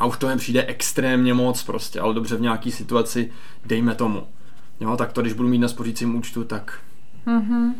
A 0.00 0.06
už 0.06 0.18
to 0.18 0.28
jen 0.28 0.38
přijde 0.38 0.64
extrémně 0.64 1.34
moc 1.34 1.62
prostě, 1.62 2.00
ale 2.00 2.14
dobře 2.14 2.36
v 2.36 2.40
nějaký 2.40 2.70
situaci, 2.70 3.30
dejme 3.66 3.94
tomu. 3.94 4.26
Jo, 4.80 4.96
tak 4.96 5.12
to, 5.12 5.20
když 5.20 5.32
budu 5.32 5.48
mít 5.48 5.58
na 5.58 5.68
spořícím 5.68 6.16
účtu, 6.16 6.44
tak... 6.44 6.78
Mm-hmm. 7.26 7.72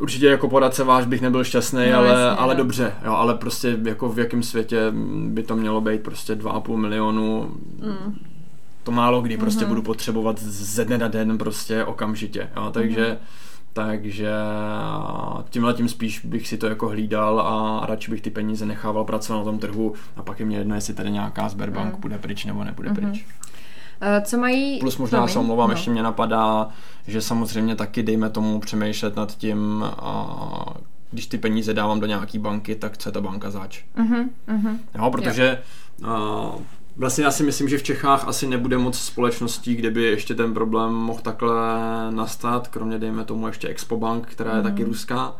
Určitě 0.00 0.26
jako 0.26 0.48
poradce 0.48 0.84
váš 0.84 1.06
bych 1.06 1.20
nebyl 1.20 1.44
šťastný, 1.44 1.90
no, 1.90 1.98
ale, 1.98 2.08
jasně, 2.08 2.24
ale 2.24 2.54
dobře, 2.54 2.92
jo, 3.04 3.12
ale 3.12 3.34
prostě 3.34 3.78
jako 3.82 4.08
v 4.08 4.18
jakém 4.18 4.42
světě 4.42 4.92
by 5.26 5.42
to 5.42 5.56
mělo 5.56 5.80
být 5.80 6.02
prostě 6.02 6.34
2,5 6.34 6.76
milionu, 6.76 7.54
mm. 7.82 8.18
to 8.82 8.92
málo 8.92 9.22
kdy 9.22 9.36
prostě 9.36 9.64
mm-hmm. 9.64 9.68
budu 9.68 9.82
potřebovat 9.82 10.42
ze 10.42 10.84
dne 10.84 10.98
na 10.98 11.08
den 11.08 11.38
prostě 11.38 11.84
okamžitě, 11.84 12.50
jo, 12.56 12.70
takže 12.72 13.06
mm-hmm 13.06 13.44
takže 13.74 14.30
tímhle 15.50 15.74
tím 15.74 15.88
spíš 15.88 16.24
bych 16.24 16.48
si 16.48 16.58
to 16.58 16.66
jako 16.66 16.88
hlídal 16.88 17.40
a 17.40 17.86
radši 17.86 18.10
bych 18.10 18.20
ty 18.20 18.30
peníze 18.30 18.66
nechával 18.66 19.04
pracovat 19.04 19.38
na 19.38 19.44
tom 19.44 19.58
trhu 19.58 19.94
a 20.16 20.22
pak 20.22 20.40
je 20.40 20.46
mě 20.46 20.56
jedno, 20.56 20.74
jestli 20.74 20.94
tady 20.94 21.10
nějaká 21.10 21.48
Sberbank 21.48 21.94
mm. 21.94 22.00
bude 22.00 22.18
pryč 22.18 22.44
nebo 22.44 22.64
nebude 22.64 22.90
mm-hmm. 22.90 23.10
pryč. 23.10 23.26
Uh, 24.02 24.24
co 24.24 24.38
mají... 24.38 24.78
Plus 24.78 24.96
možná 24.96 25.18
Promiň. 25.18 25.32
se 25.32 25.38
omlouvám, 25.38 25.68
no. 25.68 25.74
ještě 25.74 25.90
mě 25.90 26.02
napadá, 26.02 26.68
že 27.06 27.20
samozřejmě 27.20 27.76
taky 27.76 28.02
dejme 28.02 28.30
tomu 28.30 28.60
přemýšlet 28.60 29.16
nad 29.16 29.36
tím, 29.36 29.84
uh, 30.02 30.72
když 31.10 31.26
ty 31.26 31.38
peníze 31.38 31.74
dávám 31.74 32.00
do 32.00 32.06
nějaký 32.06 32.38
banky, 32.38 32.74
tak 32.74 32.98
co 32.98 33.08
je 33.08 33.12
ta 33.12 33.20
banka 33.20 33.50
zač. 33.50 33.84
Uh-huh, 33.96 34.28
uh-huh. 34.48 34.78
Jo, 34.94 35.10
protože 35.10 35.62
uh, 36.02 36.60
Vlastně 36.96 37.24
já 37.24 37.30
si 37.30 37.42
myslím, 37.42 37.68
že 37.68 37.78
v 37.78 37.82
Čechách 37.82 38.28
asi 38.28 38.46
nebude 38.46 38.78
moc 38.78 38.98
společností, 38.98 39.74
kde 39.74 39.90
by 39.90 40.02
ještě 40.02 40.34
ten 40.34 40.54
problém 40.54 40.92
mohl 40.92 41.20
takhle 41.20 41.54
nastat, 42.10 42.68
kromě 42.68 42.98
dejme 42.98 43.24
tomu 43.24 43.46
ještě 43.46 43.68
Expo 43.68 43.96
Bank, 43.96 44.26
která 44.26 44.50
je 44.50 44.56
mm. 44.56 44.62
taky 44.62 44.84
ruská, 44.84 45.36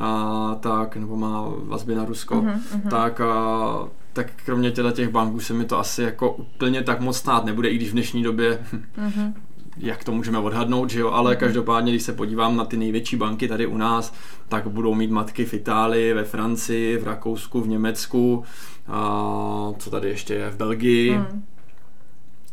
a, 0.00 0.56
tak, 0.60 0.96
nebo 0.96 1.16
má 1.16 1.44
vazby 1.56 1.94
na 1.94 2.04
Rusko, 2.04 2.34
mm-hmm. 2.34 2.88
tak, 2.90 3.20
a, 3.20 3.88
tak 4.12 4.26
kromě 4.44 4.70
těch 4.70 5.08
banků 5.08 5.40
se 5.40 5.54
mi 5.54 5.64
to 5.64 5.78
asi 5.78 6.02
jako 6.02 6.32
úplně 6.32 6.82
tak 6.82 7.00
moc 7.00 7.16
stát 7.16 7.44
nebude, 7.44 7.68
i 7.68 7.76
když 7.76 7.88
v 7.88 7.92
dnešní 7.92 8.22
době 8.22 8.58
mm-hmm 8.98 9.32
jak 9.76 10.04
to 10.04 10.12
můžeme 10.12 10.38
odhadnout, 10.38 10.90
že 10.90 11.00
jo, 11.00 11.10
ale 11.10 11.34
mm-hmm. 11.34 11.38
každopádně, 11.38 11.92
když 11.92 12.02
se 12.02 12.12
podívám 12.12 12.56
na 12.56 12.64
ty 12.64 12.76
největší 12.76 13.16
banky 13.16 13.48
tady 13.48 13.66
u 13.66 13.76
nás, 13.76 14.14
tak 14.48 14.68
budou 14.68 14.94
mít 14.94 15.10
matky 15.10 15.44
v 15.44 15.54
Itálii, 15.54 16.14
ve 16.14 16.24
Francii, 16.24 16.98
v 16.98 17.04
Rakousku, 17.04 17.60
v 17.60 17.68
Německu, 17.68 18.44
a 18.88 19.72
co 19.78 19.90
tady 19.90 20.08
ještě 20.08 20.34
je, 20.34 20.50
v 20.50 20.56
Belgii. 20.56 21.18
Mm. 21.18 21.44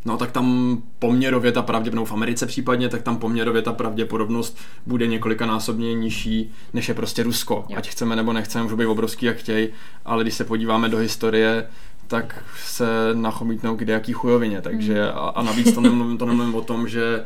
No 0.05 0.17
tak 0.17 0.31
tam 0.31 0.77
poměrově 0.99 1.51
ta 1.51 1.61
pravděpodobnost 1.61 2.09
v 2.09 2.13
Americe 2.13 2.45
případně, 2.45 2.89
tak 2.89 3.01
tam 3.01 3.17
poměrově 3.17 3.61
ta 3.61 3.73
pravděpodobnost 3.73 4.57
bude 4.85 5.07
několikanásobně 5.07 5.93
nižší, 5.93 6.51
než 6.73 6.87
je 6.87 6.93
prostě 6.93 7.23
Rusko. 7.23 7.65
Jo. 7.69 7.77
Ať 7.77 7.89
chceme 7.89 8.15
nebo 8.15 8.33
nechceme, 8.33 8.63
můžou 8.63 8.75
být 8.75 8.85
obrovský, 8.85 9.25
jak 9.25 9.37
chtějí, 9.37 9.67
ale 10.05 10.23
když 10.23 10.33
se 10.33 10.43
podíváme 10.43 10.89
do 10.89 10.97
historie, 10.97 11.67
tak 12.09 12.43
se 12.65 12.85
nachomítnou 13.13 13.75
kde 13.75 13.93
jaký 13.93 14.13
chujovině, 14.13 14.61
takže 14.61 15.03
hmm. 15.03 15.17
a, 15.17 15.29
a 15.29 15.43
navíc 15.43 15.73
to 15.73 15.81
nemluvím, 15.81 16.17
to 16.17 16.25
nemluvím 16.25 16.55
o 16.55 16.61
tom, 16.61 16.87
že 16.87 17.25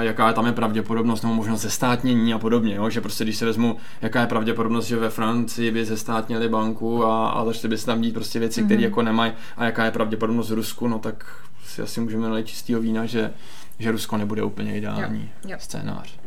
jaká 0.00 0.32
tam 0.32 0.46
je 0.46 0.52
pravděpodobnost 0.52 1.22
nebo 1.22 1.34
možnost 1.34 1.60
zestátnění 1.60 2.34
a 2.34 2.38
podobně, 2.38 2.74
jo? 2.74 2.90
že 2.90 3.00
prostě 3.00 3.24
když 3.24 3.36
se 3.36 3.44
vezmu, 3.44 3.76
jaká 4.02 4.20
je 4.20 4.26
pravděpodobnost, 4.26 4.86
že 4.86 4.96
ve 4.96 5.10
Francii 5.10 5.70
by 5.70 5.84
zestátnili 5.84 6.48
banku 6.48 7.04
a, 7.04 7.30
a 7.30 7.44
začali 7.44 7.68
by 7.68 7.78
se 7.78 7.86
tam 7.86 8.00
dít 8.00 8.14
prostě 8.14 8.38
věci, 8.38 8.62
které 8.62 8.80
mm-hmm. 8.80 8.84
jako 8.84 9.02
nemají 9.02 9.32
a 9.56 9.64
jaká 9.64 9.84
je 9.84 9.90
pravděpodobnost 9.90 10.50
v 10.50 10.54
Rusku, 10.54 10.88
no 10.88 10.98
tak 10.98 11.26
si 11.66 11.82
asi 11.82 12.00
můžeme 12.00 12.28
nalít 12.28 12.46
čistého 12.46 12.80
vína, 12.80 13.06
že, 13.06 13.32
že 13.78 13.90
Rusko 13.90 14.16
nebude 14.16 14.42
úplně 14.42 14.76
ideální 14.76 15.30
jo, 15.44 15.50
jo. 15.50 15.56
scénář. 15.60 16.20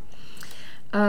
Uh, 0.96 1.00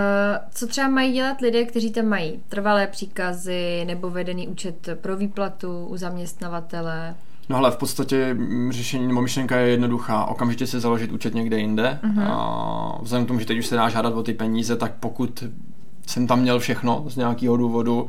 co 0.51 0.67
třeba 0.67 0.89
mají 0.89 1.13
dělat 1.13 1.41
lidé, 1.41 1.65
kteří 1.65 1.93
tam 1.93 2.07
mají 2.07 2.41
trvalé 2.49 2.87
příkazy 2.87 3.85
nebo 3.87 4.11
vedený 4.11 4.49
účet 4.49 4.89
pro 5.01 5.17
výplatu 5.17 5.87
u 5.87 5.97
zaměstnavatele? 5.97 7.15
No 7.49 7.57
ale 7.57 7.71
v 7.71 7.77
podstatě 7.77 8.37
řešení 8.71 9.07
nebo 9.07 9.23
myšlenka 9.23 9.57
je 9.57 9.69
jednoduchá. 9.69 10.25
Okamžitě 10.25 10.67
se 10.67 10.81
založit 10.81 11.13
účet 11.13 11.35
někde 11.35 11.59
jinde. 11.59 11.99
Uh-huh. 12.03 12.31
A 12.31 12.99
vzhledem 13.03 13.25
k 13.25 13.29
tomu, 13.29 13.41
že 13.41 13.47
teď 13.47 13.59
už 13.59 13.67
se 13.67 13.77
dá 13.77 13.89
žádat 13.89 14.15
o 14.15 14.23
ty 14.23 14.35
peníze, 14.35 14.77
tak 14.77 14.93
pokud 15.01 15.45
jsem 16.07 16.27
tam 16.27 16.41
měl 16.41 16.59
všechno 16.59 17.05
z 17.09 17.17
nějakého 17.17 17.57
důvodu, 17.57 18.09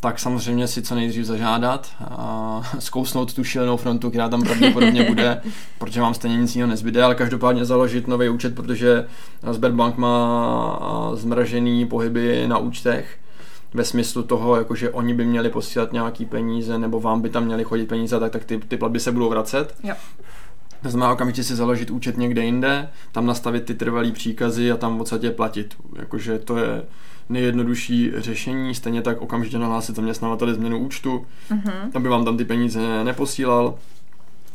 tak 0.00 0.18
samozřejmě 0.18 0.68
si 0.68 0.82
co 0.82 0.94
nejdřív 0.94 1.24
zažádat 1.24 1.88
a 2.00 2.62
zkousnout 2.78 3.34
tu 3.34 3.44
šílenou 3.44 3.76
frontu, 3.76 4.10
která 4.10 4.28
tam 4.28 4.42
pravděpodobně 4.42 5.04
bude, 5.04 5.40
protože 5.78 6.00
vám 6.00 6.14
stejně 6.14 6.36
nic 6.36 6.56
jiného 6.56 6.70
nezbyde, 6.70 7.02
ale 7.02 7.14
každopádně 7.14 7.64
založit 7.64 8.08
nový 8.08 8.28
účet, 8.28 8.54
protože 8.54 9.06
Sberbank 9.52 9.96
má 9.96 11.10
zmražený 11.14 11.86
pohyby 11.86 12.48
na 12.48 12.58
účtech 12.58 13.18
ve 13.74 13.84
smyslu 13.84 14.22
toho, 14.22 14.56
jakože 14.56 14.90
oni 14.90 15.14
by 15.14 15.24
měli 15.24 15.50
posílat 15.50 15.92
nějaký 15.92 16.24
peníze 16.24 16.78
nebo 16.78 17.00
vám 17.00 17.20
by 17.20 17.30
tam 17.30 17.44
měli 17.44 17.64
chodit 17.64 17.88
peníze, 17.88 18.20
tak, 18.20 18.32
tak 18.32 18.44
ty, 18.44 18.58
ty 18.58 18.76
platby 18.76 19.00
se 19.00 19.12
budou 19.12 19.28
vracet. 19.28 19.74
Jo. 19.82 19.94
To 20.82 20.90
znamená 20.90 21.12
okamžitě 21.12 21.44
si 21.44 21.56
založit 21.56 21.90
účet 21.90 22.16
někde 22.18 22.44
jinde, 22.44 22.88
tam 23.12 23.26
nastavit 23.26 23.64
ty 23.64 23.74
trvalý 23.74 24.12
příkazy 24.12 24.72
a 24.72 24.76
tam 24.76 24.94
v 24.94 24.98
podstatě 24.98 25.30
platit. 25.30 25.76
Jakože 25.98 26.38
to 26.38 26.56
je 26.56 26.82
nejjednodušší 27.28 28.12
řešení, 28.16 28.74
stejně 28.74 29.02
tak 29.02 29.22
okamžitě 29.22 29.58
nahlásit 29.58 29.96
zaměstnavateli 29.96 30.54
změnu 30.54 30.78
účtu, 30.78 31.26
uh-huh. 31.50 31.90
aby 31.94 32.08
vám 32.08 32.24
tam 32.24 32.36
ty 32.36 32.44
peníze 32.44 33.04
neposílal. 33.04 33.74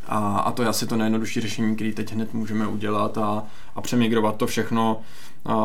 A, 0.07 0.37
a 0.37 0.51
to 0.51 0.61
je 0.61 0.67
asi 0.67 0.87
to 0.87 0.95
nejjednodušší 0.95 1.41
řešení, 1.41 1.75
který 1.75 1.93
teď 1.93 2.13
hned 2.13 2.33
můžeme 2.33 2.67
udělat 2.67 3.17
a, 3.17 3.43
a 3.75 3.81
přemigrovat 3.81 4.35
to 4.37 4.47
všechno. 4.47 5.01
A 5.45 5.55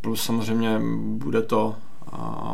plus 0.00 0.22
samozřejmě 0.22 0.80
bude 1.16 1.42
to 1.42 1.74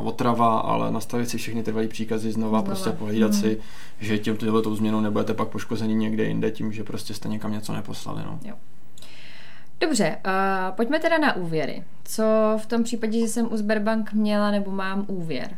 otrava, 0.02 0.58
ale 0.58 0.90
nastavit 0.90 1.28
si 1.28 1.38
všechny 1.38 1.62
trvalý 1.62 1.88
příkazy 1.88 2.32
znova, 2.32 2.58
znova. 2.58 2.62
prostě 2.62 2.90
pohlídat 2.90 3.32
mm. 3.32 3.40
si, 3.40 3.60
že 4.00 4.18
tím 4.18 4.36
tou 4.36 4.74
změnou 4.74 5.00
nebudete 5.00 5.34
pak 5.34 5.48
poškození 5.48 5.94
někde 5.94 6.24
jinde 6.24 6.50
tím, 6.50 6.72
že 6.72 6.84
prostě 6.84 7.14
jste 7.14 7.28
někam 7.28 7.52
něco 7.52 7.72
neposlali. 7.72 8.22
No. 8.24 8.38
Jo. 8.44 8.54
Dobře, 9.80 10.16
uh, 10.26 10.76
pojďme 10.76 10.98
teda 10.98 11.18
na 11.18 11.36
úvěry. 11.36 11.84
Co 12.04 12.24
v 12.62 12.66
tom 12.66 12.84
případě, 12.84 13.20
že 13.20 13.28
jsem 13.28 13.52
u 13.52 13.56
Sberbank 13.56 14.12
měla 14.12 14.50
nebo 14.50 14.70
mám 14.70 15.04
úvěr? 15.08 15.56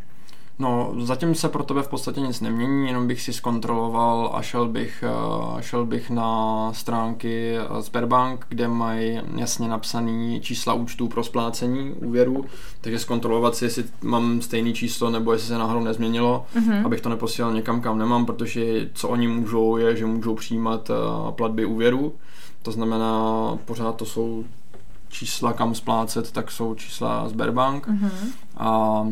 No, 0.61 0.95
zatím 0.99 1.35
se 1.35 1.49
pro 1.49 1.63
tebe 1.63 1.83
v 1.83 1.89
podstatě 1.89 2.21
nic 2.21 2.41
nemění, 2.41 2.87
jenom 2.87 3.07
bych 3.07 3.21
si 3.21 3.33
zkontroloval 3.33 4.31
a 4.35 4.43
šel 4.43 4.69
bych, 4.69 5.05
eh, 5.07 5.63
šel 5.63 5.87
bych 5.87 6.11
na 6.11 6.73
stránky 6.73 7.57
Sberbank, 7.81 8.47
kde 8.49 8.69
mají 8.69 9.21
jasně 9.37 9.69
napsané 9.69 10.41
čísla 10.41 10.75
účtů 10.75 11.09
pro 11.09 11.25
splácení 11.25 11.93
úvěru, 11.93 12.45
takže 12.81 12.99
zkontrolovat 12.99 13.55
si, 13.55 13.65
jestli 13.65 13.85
mám 14.03 14.43
stejné 14.43 14.73
číslo 14.73 15.11
nebo 15.11 15.33
jestli 15.33 15.49
se 15.49 15.59
náhodou 15.59 15.81
nezměnilo, 15.81 16.47
uh-huh. 16.57 16.85
abych 16.87 17.01
to 17.01 17.09
neposílal 17.09 17.53
někam, 17.53 17.81
kam 17.81 17.99
nemám, 17.99 18.27
protože 18.27 18.91
co 18.95 19.09
oni 19.09 19.29
můžou, 19.29 19.77
je, 19.77 19.97
že 19.97 20.07
můžou 20.07 20.35
přijímat 20.35 20.91
eh, 20.91 20.95
platby 21.33 21.65
úvěru, 21.65 22.13
to 22.63 22.73
znamená, 22.73 23.59
pořád 23.65 23.97
to 23.97 24.05
jsou 24.05 24.45
čísla, 25.09 25.53
kam 25.53 25.75
splácet, 25.75 26.33
tak 26.33 26.51
jsou 26.51 26.75
čísla 26.75 27.29
Sberbank 27.29 27.87
uh-huh. 27.87 28.11
a 28.57 29.07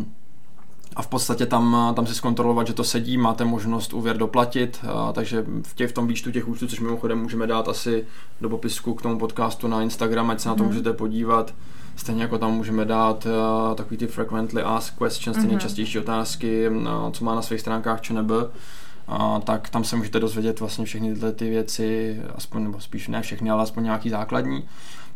a 0.97 1.03
v 1.03 1.07
podstatě 1.07 1.47
tam, 1.47 1.93
tam 1.97 2.07
si 2.07 2.15
zkontrolovat, 2.15 2.67
že 2.67 2.75
to 2.75 2.85
sedí, 2.85 3.19
máte 3.19 3.45
možnost 3.45 3.95
úvěr 3.95 4.17
doplatit, 4.17 4.85
a, 4.89 5.13
takže 5.13 5.45
v, 5.63 5.75
tě, 5.75 5.87
v 5.89 5.93
tom 5.93 6.07
výčtu 6.07 6.31
těch 6.31 6.49
účtů, 6.49 6.67
což 6.67 6.81
mimochodem 6.81 7.19
můžeme 7.19 7.47
dát 7.47 7.69
asi 7.69 8.05
do 8.41 8.49
popisku 8.49 8.95
k 8.95 9.03
tomu 9.03 9.19
podcastu 9.19 9.69
na 9.69 9.83
Instagram, 9.83 10.31
ať 10.31 10.41
se 10.41 10.49
na 10.49 10.55
to 10.55 10.63
mm. 10.63 10.69
můžete 10.69 10.93
podívat. 10.93 11.55
Stejně 11.97 12.23
jako 12.23 12.39
tam 12.39 12.55
můžeme 12.55 12.85
dát 12.85 13.27
uh, 13.27 13.75
takový 13.75 13.97
ty 13.97 14.07
frequently 14.07 14.63
asked 14.63 14.99
questions, 14.99 15.37
ty 15.37 15.43
mm-hmm. 15.43 15.49
nejčastější 15.49 15.99
otázky, 15.99 16.69
uh, 16.69 17.11
co 17.13 17.25
má 17.25 17.35
na 17.35 17.43
svých 17.43 17.61
stránkách 17.61 18.01
ČNB, 18.01 18.31
uh, 18.31 19.39
tak 19.45 19.69
tam 19.69 19.85
se 19.85 19.97
můžete 19.97 20.21
dozvědět 20.21 20.61
vlastně 20.61 20.85
všechny 20.85 21.15
tyhle 21.15 21.33
ty 21.33 21.51
věci, 21.51 22.21
aspoň, 22.35 22.63
nebo 22.63 22.81
spíš 22.81 23.09
ne 23.09 23.23
všechny, 23.23 23.51
ale 23.51 23.63
aspoň 23.63 23.85
nějaký 23.85 24.11
základní 24.11 24.65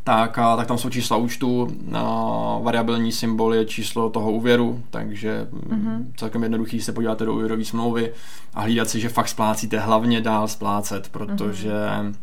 tak, 0.04 0.38
a, 0.38 0.56
tak 0.56 0.66
tam 0.66 0.78
jsou 0.78 0.90
čísla 0.90 1.16
účtu, 1.16 1.68
a 1.92 2.02
variabilní 2.62 3.12
symbol 3.12 3.54
je 3.54 3.64
číslo 3.64 4.10
toho 4.10 4.32
úvěru, 4.32 4.82
takže 4.90 5.46
mm-hmm. 5.52 6.04
celkem 6.16 6.42
jednoduchý 6.42 6.80
se 6.80 6.92
podíváte 6.92 7.24
do 7.24 7.34
úvěrové 7.34 7.64
smlouvy 7.64 8.12
a 8.54 8.60
hlídat 8.60 8.88
si, 8.88 9.00
že 9.00 9.08
fakt 9.08 9.28
splácíte 9.28 9.78
hlavně 9.78 10.20
dál 10.20 10.48
splácet, 10.48 11.08
protože 11.08 11.72
mm-hmm. 11.72 12.14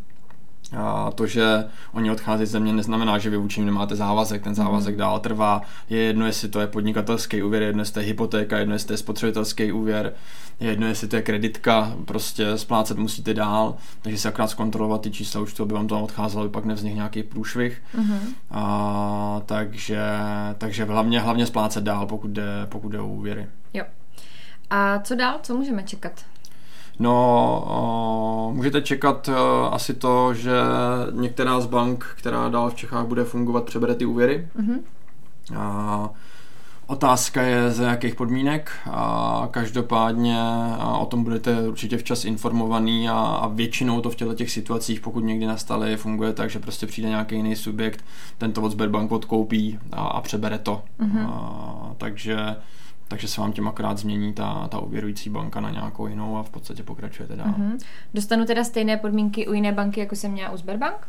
A 0.77 1.11
to, 1.11 1.27
že 1.27 1.65
oni 1.93 2.11
odchází 2.11 2.45
z 2.45 2.51
země, 2.51 2.73
neznamená, 2.73 3.17
že 3.17 3.29
vy 3.29 3.37
vůči 3.37 3.61
nemáte 3.61 3.95
závazek, 3.95 4.43
ten 4.43 4.55
závazek 4.55 4.93
mm. 4.93 4.99
dál 4.99 5.19
trvá. 5.19 5.61
Je 5.89 5.97
jedno, 5.97 6.25
jestli 6.25 6.49
to 6.49 6.59
je 6.59 6.67
podnikatelský 6.67 7.43
úvěr, 7.43 7.61
jedno, 7.61 7.81
jestli 7.81 7.93
to 7.93 7.99
je 7.99 8.05
hypotéka, 8.05 8.57
jedno, 8.57 8.75
jestli 8.75 8.87
to 8.87 8.93
je 8.93 8.97
spotřebitelský 8.97 9.71
úvěr, 9.71 10.13
je 10.59 10.69
jedno, 10.69 10.87
jestli 10.87 11.07
to 11.07 11.15
je 11.15 11.21
kreditka, 11.21 11.93
prostě 12.05 12.57
splácet 12.57 12.97
musíte 12.97 13.33
dál, 13.33 13.75
takže 14.01 14.17
si 14.17 14.27
akorát 14.27 14.47
zkontrolovat 14.47 15.01
ty 15.01 15.11
čísla 15.11 15.41
už 15.41 15.53
to, 15.53 15.63
aby 15.63 15.73
vám 15.73 15.87
to 15.87 16.01
odcházelo, 16.01 16.43
aby 16.43 16.51
pak 16.51 16.65
nevznikl 16.65 16.95
nějaký 16.95 17.23
průšvih. 17.23 17.81
Mm-hmm. 17.95 18.19
A, 18.51 19.41
takže, 19.45 20.01
takže 20.57 20.85
hlavně, 20.85 21.19
hlavně 21.19 21.45
splácet 21.45 21.83
dál, 21.83 22.05
pokud 22.07 22.31
jde, 22.31 22.65
pokud 22.65 22.89
jde 22.89 22.99
o 22.99 23.07
úvěry. 23.07 23.47
Jo. 23.73 23.83
A 24.69 24.99
co 24.99 25.15
dál? 25.15 25.39
Co 25.43 25.57
můžeme 25.57 25.83
čekat? 25.83 26.25
No, 26.99 28.51
můžete 28.53 28.81
čekat 28.81 29.29
asi 29.71 29.93
to, 29.93 30.33
že 30.33 30.51
některá 31.11 31.59
z 31.59 31.65
bank, 31.65 32.05
která 32.17 32.49
dál 32.49 32.69
v 32.69 32.75
Čechách 32.75 33.05
bude 33.05 33.23
fungovat, 33.23 33.63
přebere 33.63 33.95
ty 33.95 34.05
úvěry. 34.05 34.47
Mm-hmm. 34.59 34.79
A 35.57 36.09
otázka 36.87 37.41
je, 37.41 37.71
za 37.71 37.89
jakých 37.89 38.15
podmínek. 38.15 38.71
A 38.91 39.47
každopádně 39.51 40.39
o 40.99 41.05
tom 41.05 41.23
budete 41.23 41.67
určitě 41.67 41.97
včas 41.97 42.25
informovaný 42.25 43.09
a, 43.09 43.13
a 43.17 43.47
většinou 43.47 44.01
to 44.01 44.09
v 44.09 44.15
těchto 44.15 44.33
těch 44.33 44.51
situacích, 44.51 44.99
pokud 44.99 45.19
někdy 45.19 45.45
nastaly, 45.45 45.97
funguje 45.97 46.33
tak, 46.33 46.49
že 46.49 46.59
prostě 46.59 46.87
přijde 46.87 47.09
nějaký 47.09 47.35
jiný 47.35 47.55
subjekt, 47.55 48.05
tento 48.37 48.61
od 48.61 48.71
Sberbank 48.71 49.11
odkoupí 49.11 49.79
a, 49.91 50.01
a 50.01 50.21
přebere 50.21 50.57
to. 50.57 50.83
Mm-hmm. 50.99 51.29
A, 51.29 51.93
takže 51.97 52.55
takže 53.09 53.27
se 53.27 53.41
vám 53.41 53.51
tím 53.51 53.67
akorát 53.67 53.97
změní 53.97 54.33
ta, 54.33 54.67
ta 54.67 54.79
uvěrující 54.79 55.29
banka 55.29 55.59
na 55.59 55.69
nějakou 55.69 56.07
jinou 56.07 56.37
a 56.37 56.43
v 56.43 56.49
podstatě 56.49 56.83
pokračujete 56.83 57.35
dál. 57.35 57.47
Mm-hmm. 57.47 57.77
Dostanu 58.13 58.45
teda 58.45 58.63
stejné 58.63 58.97
podmínky 58.97 59.47
u 59.47 59.53
jiné 59.53 59.71
banky, 59.71 59.99
jako 59.99 60.15
jsem 60.15 60.31
měla 60.31 60.51
u 60.51 60.57
Sberbank? 60.57 61.07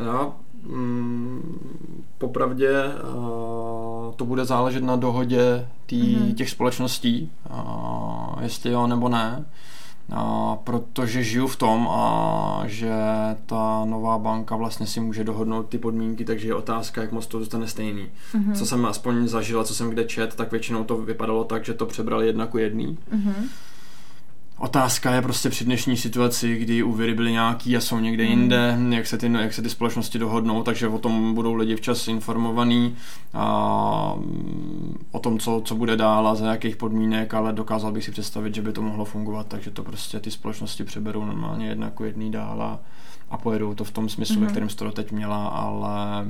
No, 0.00 0.34
mm, 0.62 2.02
popravdě 2.18 2.70
uh, 2.84 4.14
to 4.16 4.24
bude 4.24 4.44
záležet 4.44 4.84
na 4.84 4.96
dohodě 4.96 5.68
tý, 5.86 6.16
mm-hmm. 6.16 6.34
těch 6.34 6.50
společností, 6.50 7.30
uh, 7.50 8.42
jestli 8.42 8.70
jo 8.70 8.86
nebo 8.86 9.08
ne 9.08 9.44
a 10.14 10.56
protože 10.64 11.24
žiju 11.24 11.46
v 11.46 11.56
tom 11.56 11.88
a 11.90 12.62
že 12.66 12.92
ta 13.46 13.84
nová 13.84 14.18
banka 14.18 14.56
vlastně 14.56 14.86
si 14.86 15.00
může 15.00 15.24
dohodnout 15.24 15.68
ty 15.68 15.78
podmínky, 15.78 16.24
takže 16.24 16.48
je 16.48 16.54
otázka, 16.54 17.00
jak 17.00 17.12
moc 17.12 17.26
to 17.26 17.38
zůstane 17.38 17.68
stejný. 17.68 18.08
Mm-hmm. 18.34 18.54
Co 18.54 18.66
jsem 18.66 18.86
aspoň 18.86 19.28
zažila, 19.28 19.64
co 19.64 19.74
jsem 19.74 19.90
kde 19.90 20.04
čet, 20.04 20.34
tak 20.34 20.50
většinou 20.50 20.84
to 20.84 20.96
vypadalo 20.96 21.44
tak, 21.44 21.64
že 21.64 21.74
to 21.74 21.86
přebrali 21.86 22.26
jedna 22.26 22.46
ku 22.46 22.58
jedný. 22.58 22.98
Mm-hmm. 23.14 23.48
Otázka 24.62 25.14
je 25.14 25.22
prostě 25.22 25.50
při 25.50 25.64
dnešní 25.64 25.96
situaci, 25.96 26.58
kdy 26.58 26.82
úvěry 26.82 27.14
byly 27.14 27.32
nějaký 27.32 27.76
a 27.76 27.80
jsou 27.80 27.98
někde 27.98 28.24
hmm. 28.24 28.40
jinde, 28.40 28.78
jak 28.90 29.06
se, 29.06 29.18
ty, 29.18 29.32
jak 29.32 29.52
se 29.52 29.62
ty 29.62 29.70
společnosti 29.70 30.18
dohodnou, 30.18 30.62
takže 30.62 30.88
o 30.88 30.98
tom 30.98 31.34
budou 31.34 31.54
lidi 31.54 31.76
včas 31.76 32.08
informovaní 32.08 32.96
a 33.34 34.14
o 35.10 35.18
tom, 35.18 35.38
co, 35.38 35.62
co 35.64 35.74
bude 35.74 35.96
dál 35.96 36.28
a 36.28 36.34
za 36.34 36.46
jakých 36.46 36.76
podmínek, 36.76 37.34
ale 37.34 37.52
dokázal 37.52 37.92
bych 37.92 38.04
si 38.04 38.10
představit, 38.10 38.54
že 38.54 38.62
by 38.62 38.72
to 38.72 38.82
mohlo 38.82 39.04
fungovat, 39.04 39.46
takže 39.46 39.70
to 39.70 39.82
prostě 39.82 40.20
ty 40.20 40.30
společnosti 40.30 40.84
přeberou 40.84 41.24
normálně 41.24 41.68
jedna 41.68 41.86
jako 41.86 42.04
jedný 42.04 42.30
dál 42.30 42.62
a, 42.62 42.80
a 43.30 43.36
pojedou 43.36 43.74
to 43.74 43.84
v 43.84 43.90
tom 43.90 44.08
smyslu, 44.08 44.36
hmm. 44.36 44.44
ve 44.44 44.50
kterém 44.50 44.68
to 44.68 44.92
teď 44.92 45.12
měla, 45.12 45.48
ale 45.48 46.26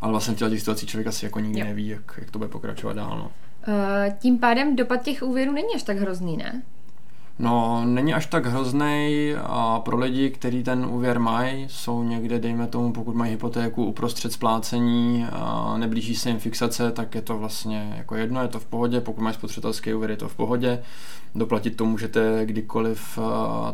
ale 0.00 0.12
vlastně 0.12 0.34
v 0.34 0.38
těch 0.38 0.58
situací 0.58 0.86
člověk 0.86 1.06
asi 1.06 1.24
jako 1.24 1.40
nikdy 1.40 1.60
jo. 1.60 1.66
neví, 1.66 1.88
jak, 1.88 2.14
jak 2.18 2.30
to 2.30 2.38
bude 2.38 2.48
pokračovat 2.48 2.96
dál. 2.96 3.18
No. 3.18 3.30
Uh, 3.68 4.12
tím 4.18 4.38
pádem 4.38 4.76
dopad 4.76 5.02
těch 5.02 5.22
úvěrů 5.22 5.52
není 5.52 5.74
až 5.74 5.82
tak 5.82 5.98
hrozný, 5.98 6.36
ne? 6.36 6.62
No, 7.38 7.84
není 7.84 8.14
až 8.14 8.26
tak 8.26 8.46
hrozný 8.46 9.34
a 9.42 9.80
pro 9.84 9.96
lidi, 9.96 10.30
kteří 10.30 10.62
ten 10.62 10.86
úvěr 10.86 11.20
mají, 11.20 11.66
jsou 11.70 12.02
někde, 12.02 12.38
dejme 12.38 12.66
tomu, 12.66 12.92
pokud 12.92 13.14
mají 13.14 13.30
hypotéku 13.30 13.84
uprostřed 13.84 14.32
splácení 14.32 15.26
a 15.32 15.74
neblíží 15.78 16.14
se 16.14 16.28
jim 16.28 16.38
fixace, 16.38 16.92
tak 16.92 17.14
je 17.14 17.22
to 17.22 17.38
vlastně 17.38 17.94
jako 17.96 18.16
jedno, 18.16 18.42
je 18.42 18.48
to 18.48 18.60
v 18.60 18.66
pohodě, 18.66 19.00
pokud 19.00 19.20
mají 19.20 19.34
spotřebitelský 19.34 19.94
úvěr, 19.94 20.10
je 20.10 20.16
to 20.16 20.28
v 20.28 20.34
pohodě. 20.34 20.82
Doplatit 21.34 21.76
to 21.76 21.84
můžete 21.84 22.42
kdykoliv, 22.44 23.18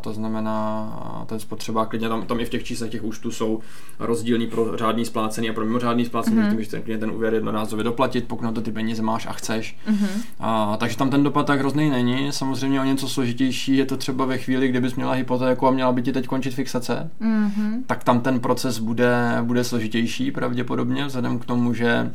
to 0.01 0.13
znamená 0.13 1.25
ten 1.27 1.39
spotřeba 1.39 1.87
klidně 1.87 2.09
tam, 2.09 2.27
tam 2.27 2.41
i 2.41 2.45
v 2.45 2.49
těch 2.49 2.65
číslech 2.65 2.91
těch 2.91 3.05
účtů 3.05 3.31
jsou 3.31 3.61
rozdílný 3.99 4.47
pro 4.47 4.77
řádný 4.77 5.05
splácení 5.05 5.51
a 5.51 5.53
pro 5.53 5.65
mimořádný 5.65 6.05
splácení, 6.05 6.37
mm-hmm. 6.37 6.51
tím, 6.51 6.63
že 6.63 6.71
ten, 6.71 7.01
ten 7.01 7.11
úvěr 7.11 7.35
jednorázově 7.35 7.85
doplatit, 7.85 8.25
pokud 8.29 8.45
na 8.45 8.53
to 8.53 8.61
ty 8.61 8.73
peníze 8.73 9.03
máš 9.03 9.27
a 9.27 9.33
chceš. 9.33 9.77
Mm-hmm. 9.89 10.09
A, 10.41 10.77
takže 10.77 10.97
tam 10.97 11.11
ten 11.11 11.23
dopad 11.23 11.47
tak 11.47 11.59
hrozný 11.59 11.91
není, 11.91 12.33
samozřejmě 12.33 12.81
o 12.81 12.85
něco 12.85 13.09
složitější 13.09 13.77
je 13.77 13.87
to 13.87 13.97
třeba 13.97 14.25
ve 14.25 14.39
chvíli, 14.39 14.69
kdybys 14.69 14.95
měla 14.95 15.13
hypotéku 15.13 15.67
a 15.67 15.71
měla 15.71 15.93
by 15.93 16.03
ti 16.03 16.13
teď 16.13 16.27
končit 16.27 16.55
fixace, 16.55 17.11
mm-hmm. 17.21 17.83
tak 17.87 18.05
tam 18.05 18.21
ten 18.21 18.41
proces 18.41 18.79
bude, 18.79 19.39
bude 19.43 19.65
složitější 19.65 20.31
pravděpodobně, 20.31 21.07
vzhledem 21.07 21.39
k 21.39 21.45
tomu, 21.45 21.75
že 21.75 22.11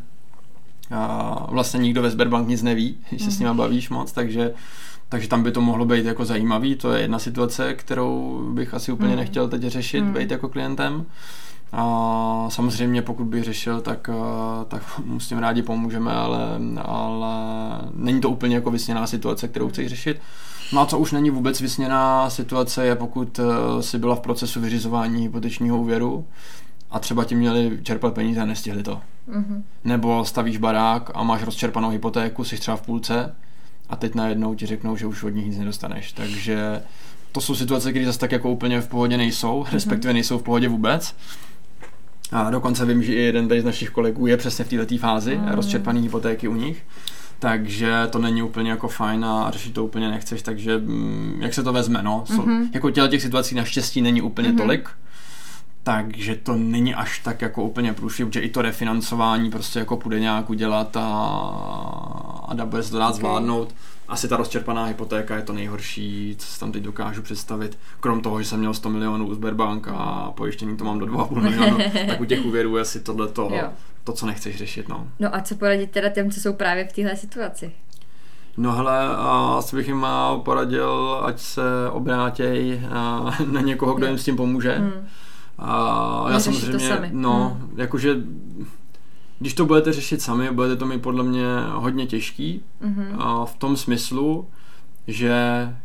a 0.92 1.48
vlastně 1.52 1.80
nikdo 1.80 2.02
ve 2.02 2.10
Sberbank 2.10 2.48
nic 2.48 2.64
neví, 2.64 2.98
když 3.10 3.22
se 3.22 3.30
mm-hmm. 3.30 3.34
s 3.34 3.40
nima 3.40 3.54
bavíš 3.54 3.90
moc, 3.90 4.12
takže 4.12 4.54
takže 5.10 5.28
tam 5.28 5.44
by 5.44 5.52
to 5.52 5.62
mohlo 5.62 5.86
být 5.86 6.06
jako 6.06 6.26
zajímavý, 6.26 6.76
to 6.76 6.94
je 6.94 7.02
jedna 7.02 7.20
situace, 7.20 7.74
kterou 7.74 8.42
bych 8.54 8.74
asi 8.74 8.92
úplně 8.92 9.12
mm. 9.12 9.16
nechtěl 9.16 9.48
teď 9.48 9.62
řešit, 9.62 10.02
mm. 10.02 10.14
být 10.14 10.32
jako 10.32 10.50
klientem. 10.50 11.06
A 11.72 12.46
samozřejmě 12.50 13.02
pokud 13.02 13.24
bych 13.24 13.44
řešil, 13.44 13.82
tak, 13.82 14.10
tak 14.68 15.00
mu 15.06 15.20
s 15.20 15.28
tím 15.28 15.38
rádi 15.38 15.62
pomůžeme, 15.62 16.12
ale, 16.12 16.40
ale 16.82 17.36
není 17.94 18.22
to 18.22 18.30
úplně 18.30 18.56
jako 18.56 18.72
vysněná 18.72 19.08
situace, 19.08 19.48
kterou 19.48 19.70
chceš 19.70 19.88
řešit. 19.88 20.22
No 20.74 20.82
a 20.82 20.86
co 20.86 21.00
už 21.00 21.12
není 21.12 21.30
vůbec 21.30 21.62
vysněná 21.62 22.30
situace, 22.30 22.86
je 22.86 22.96
pokud 22.96 23.40
eh, 23.40 23.84
si 23.84 23.98
byla 23.98 24.16
v 24.16 24.20
procesu 24.20 24.62
vyřizování 24.62 25.22
hypotečního 25.22 25.78
úvěru 25.78 26.26
a 26.92 27.00
třeba 27.00 27.24
ti 27.24 27.36
měli 27.36 27.80
čerpat 27.84 28.14
peníze 28.14 28.42
a 28.42 28.46
nestihli 28.46 28.84
to. 28.84 29.02
Mm-hmm. 29.30 29.64
Nebo 29.84 30.26
stavíš 30.26 30.58
barák 30.58 31.12
a 31.14 31.24
máš 31.24 31.44
rozčerpanou 31.44 31.90
hypotéku, 31.90 32.44
jsi 32.44 32.58
třeba 32.58 32.78
v 32.78 32.82
půlce 32.82 33.36
a 33.90 33.96
teď 33.96 34.16
najednou 34.16 34.56
ti 34.56 34.66
řeknou, 34.66 34.96
že 34.96 35.06
už 35.06 35.24
od 35.24 35.30
nich 35.30 35.46
nic 35.46 35.58
nedostaneš. 35.58 36.12
Takže 36.12 36.82
to 37.32 37.42
jsou 37.42 37.56
situace, 37.56 37.90
které 37.90 38.06
zase 38.06 38.20
tak 38.20 38.32
jako 38.32 38.52
úplně 38.52 38.82
v 38.82 38.88
pohodě 38.88 39.18
nejsou, 39.18 39.64
mm-hmm. 39.64 39.74
respektive 39.74 40.14
nejsou 40.14 40.38
v 40.38 40.44
pohodě 40.44 40.68
vůbec. 40.68 41.16
A 42.32 42.50
dokonce 42.50 42.86
vím, 42.86 43.04
že 43.04 43.14
i 43.14 43.22
jeden 43.22 43.62
z 43.62 43.64
našich 43.64 43.90
kolegů 43.90 44.28
je 44.28 44.38
přesně 44.38 44.66
v 44.66 44.70
této 44.70 44.98
fázi, 44.98 45.38
mm. 45.38 45.48
rozčerpaný 45.48 46.02
hypotéky 46.02 46.48
u 46.48 46.56
nich. 46.56 46.84
Takže 47.40 48.08
to 48.10 48.20
není 48.20 48.44
úplně 48.44 48.70
jako 48.70 48.88
fajn 48.88 49.26
a 49.26 49.52
řešit 49.52 49.74
to 49.74 49.86
úplně 49.86 50.10
nechceš, 50.10 50.42
takže 50.42 50.78
mm, 50.78 51.38
jak 51.42 51.54
se 51.54 51.64
to 51.64 51.74
vezme, 51.74 52.04
no. 52.04 52.24
Mm-hmm. 52.28 52.70
Jako 52.74 52.92
těle 52.92 53.10
těch 53.10 53.22
situací 53.22 53.56
naštěstí 53.56 54.02
není 54.02 54.22
úplně 54.22 54.50
mm-hmm. 54.50 54.58
tolik, 54.58 54.90
takže 55.84 56.36
to 56.36 56.54
není 56.56 56.96
až 56.96 57.20
tak 57.20 57.42
jako 57.42 57.64
úplně 57.64 57.94
průšvih, 57.94 58.34
že 58.34 58.40
i 58.40 58.50
to 58.50 58.62
refinancování 58.62 59.52
prostě 59.52 59.80
jako 59.80 59.98
půjde 59.98 60.20
nějak 60.20 60.50
udělat 60.50 60.98
a, 60.98 61.06
a 62.48 62.66
bude 62.66 62.84
se 62.84 62.92
to 62.92 62.98
dát 62.98 63.08
okay. 63.08 63.20
zvládnout. 63.20 63.76
Asi 64.08 64.28
ta 64.28 64.38
rozčerpaná 64.38 64.86
hypotéka 64.86 65.36
je 65.36 65.42
to 65.42 65.54
nejhorší, 65.54 66.36
co 66.40 66.48
si 66.48 66.60
tam 66.60 66.72
teď 66.72 66.84
dokážu 66.84 67.22
představit. 67.22 67.78
Krom 68.00 68.22
toho, 68.22 68.42
že 68.42 68.50
jsem 68.50 68.60
měl 68.60 68.74
100 68.74 68.90
milionů 68.90 69.28
u 69.28 69.34
Sberbank 69.34 69.88
a 69.92 70.32
pojištění 70.36 70.78
to 70.78 70.84
mám 70.84 71.00
do 71.00 71.06
2,5 71.06 71.42
milionu, 71.42 71.78
tak 72.08 72.22
u 72.22 72.26
těch 72.26 72.46
úvěrů 72.46 72.76
je 72.76 72.82
asi 72.82 73.00
tohle 73.00 73.28
to, 73.28 73.52
to, 74.04 74.14
co 74.14 74.26
nechceš 74.26 74.58
řešit. 74.58 74.90
No. 74.90 75.08
no 75.20 75.36
a 75.36 75.42
co 75.42 75.56
poradit 75.56 75.92
teda 75.92 76.10
těm, 76.10 76.32
co 76.32 76.40
jsou 76.40 76.54
právě 76.54 76.88
v 76.88 76.94
téhle 76.94 77.16
situaci? 77.16 77.72
No 78.58 78.72
hele, 78.72 79.08
asi 79.58 79.76
bych 79.76 79.88
jim 79.88 80.06
poradil, 80.44 81.22
ať 81.24 81.40
se 81.40 81.62
obrátěj 81.92 82.82
na 83.52 83.62
někoho, 83.62 83.94
kdo 83.94 84.08
jim 84.08 84.18
s 84.18 84.26
tím 84.26 84.36
pomůže. 84.36 84.76
Hmm 84.76 85.08
a 85.62 86.26
já 86.32 86.40
samozřejmě, 86.40 86.72
to 86.72 86.80
sami. 86.80 87.10
no, 87.14 87.58
hmm. 87.60 87.80
jakože 87.80 88.18
když 89.40 89.54
to 89.54 89.66
budete 89.66 89.94
řešit 89.94 90.22
sami, 90.22 90.52
budete 90.52 90.76
to 90.76 90.86
mít 90.86 91.02
podle 91.02 91.24
mě 91.24 91.46
hodně 91.74 92.08
těžký 92.08 92.62
mm-hmm. 92.84 93.16
a 93.18 93.46
v 93.46 93.56
tom 93.56 93.78
smyslu, 93.78 94.48
že 95.10 95.34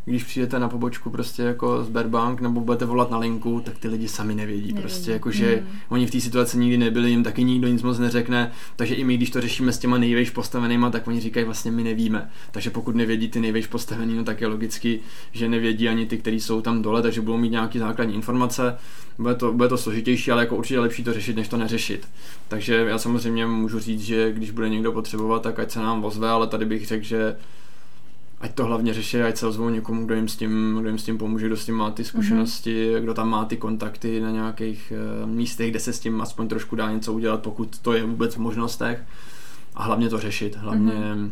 když 0.05 0.25
přijdete 0.25 0.59
na 0.59 0.69
pobočku 0.69 1.11
prostě 1.11 1.43
jako 1.43 1.85
Sberbank 1.85 2.41
nebo 2.41 2.61
budete 2.61 2.85
volat 2.85 3.11
na 3.11 3.19
linku, 3.19 3.61
tak 3.65 3.79
ty 3.79 3.89
lidi 3.89 4.09
sami 4.09 4.35
nevědí. 4.35 4.61
nevědí. 4.61 4.81
Prostě 4.81 5.13
jako, 5.13 5.31
že 5.31 5.57
mm. 5.57 5.79
oni 5.89 6.07
v 6.07 6.11
té 6.11 6.21
situaci 6.21 6.59
nikdy 6.59 6.79
nebyli, 6.79 7.11
jim 7.11 7.23
taky 7.23 7.45
nikdo 7.45 7.69
nic 7.69 7.83
moc 7.83 7.99
neřekne, 7.99 8.53
takže 8.77 8.95
i 8.95 9.05
my, 9.05 9.17
když 9.17 9.31
to 9.31 9.41
řešíme 9.41 9.73
s 9.73 9.79
těma 9.79 9.99
nejvejš 9.99 10.31
postavenýma, 10.31 10.91
tak 10.91 11.07
oni 11.07 11.21
říkají 11.21 11.45
vlastně 11.45 11.71
my 11.71 11.85
nevíme. 11.85 12.31
Takže 12.51 12.71
pokud 12.71 12.95
nevědí 12.95 13.29
ty 13.29 13.41
nejvejš 13.41 13.67
postavený, 13.67 14.15
no 14.15 14.25
tak 14.25 14.41
je 14.41 14.47
logicky, 14.47 15.01
že 15.33 15.49
nevědí 15.49 15.89
ani 15.89 16.07
ty, 16.07 16.19
kteří 16.19 16.41
jsou 16.41 16.61
tam 16.61 16.83
dole, 16.83 17.03
takže 17.03 17.21
budou 17.21 17.39
mít 17.39 17.51
nějaké 17.51 17.79
základní 17.79 18.15
informace. 18.15 18.77
Bude 19.19 19.35
to, 19.35 19.53
bude 19.53 19.69
to 19.69 19.79
složitější, 19.79 20.31
ale 20.31 20.43
jako 20.43 20.57
určitě 20.57 20.81
lepší 20.81 21.05
to 21.05 21.13
řešit, 21.13 21.37
než 21.37 21.49
to 21.49 21.57
neřešit. 21.57 22.09
Takže 22.49 22.75
já 22.75 22.99
samozřejmě 22.99 23.47
můžu 23.47 23.79
říct, 23.79 24.03
že 24.03 24.33
když 24.33 24.51
bude 24.51 24.69
někdo 24.69 24.93
potřebovat, 24.93 25.43
tak 25.43 25.59
ať 25.59 25.71
se 25.71 25.79
nám 25.79 26.05
ozve, 26.05 26.29
ale 26.29 26.47
tady 26.47 26.65
bych 26.65 26.87
řekl, 26.87 27.05
že 27.05 27.37
ať 28.45 28.55
to 28.55 28.65
hlavně 28.65 28.95
řeší, 28.95 29.21
ať 29.21 29.37
se 29.37 29.47
ozvou 29.47 29.69
někomu, 29.69 30.07
kdo 30.07 30.15
jim 30.15 30.29
s 30.29 30.37
tím, 30.37 30.77
kdo 30.81 30.89
jim 30.89 30.99
s 30.99 31.05
tím 31.05 31.19
pomůže, 31.19 31.47
kdo 31.47 31.57
s 31.57 31.65
tím 31.65 31.75
má 31.75 31.91
ty 31.91 32.05
zkušenosti, 32.05 32.91
mm-hmm. 32.95 33.01
kdo 33.03 33.15
tam 33.15 33.29
má 33.29 33.45
ty 33.45 33.57
kontakty 33.57 34.21
na 34.21 34.31
nějakých 34.31 34.93
uh, 35.23 35.31
místech, 35.31 35.71
kde 35.71 35.81
se 35.81 35.93
s 35.93 36.01
tím 36.01 36.21
aspoň 36.21 36.49
trošku 36.49 36.77
dá 36.77 36.93
něco 36.93 37.13
udělat, 37.13 37.43
pokud 37.43 37.79
to 37.79 37.93
je 37.93 38.05
vůbec 38.05 38.35
v 38.35 38.39
možnostech. 38.39 39.03
A 39.75 39.83
hlavně 39.83 40.09
to 40.09 40.19
řešit, 40.19 40.57
hlavně 40.57 40.93
mm-hmm 40.93 41.31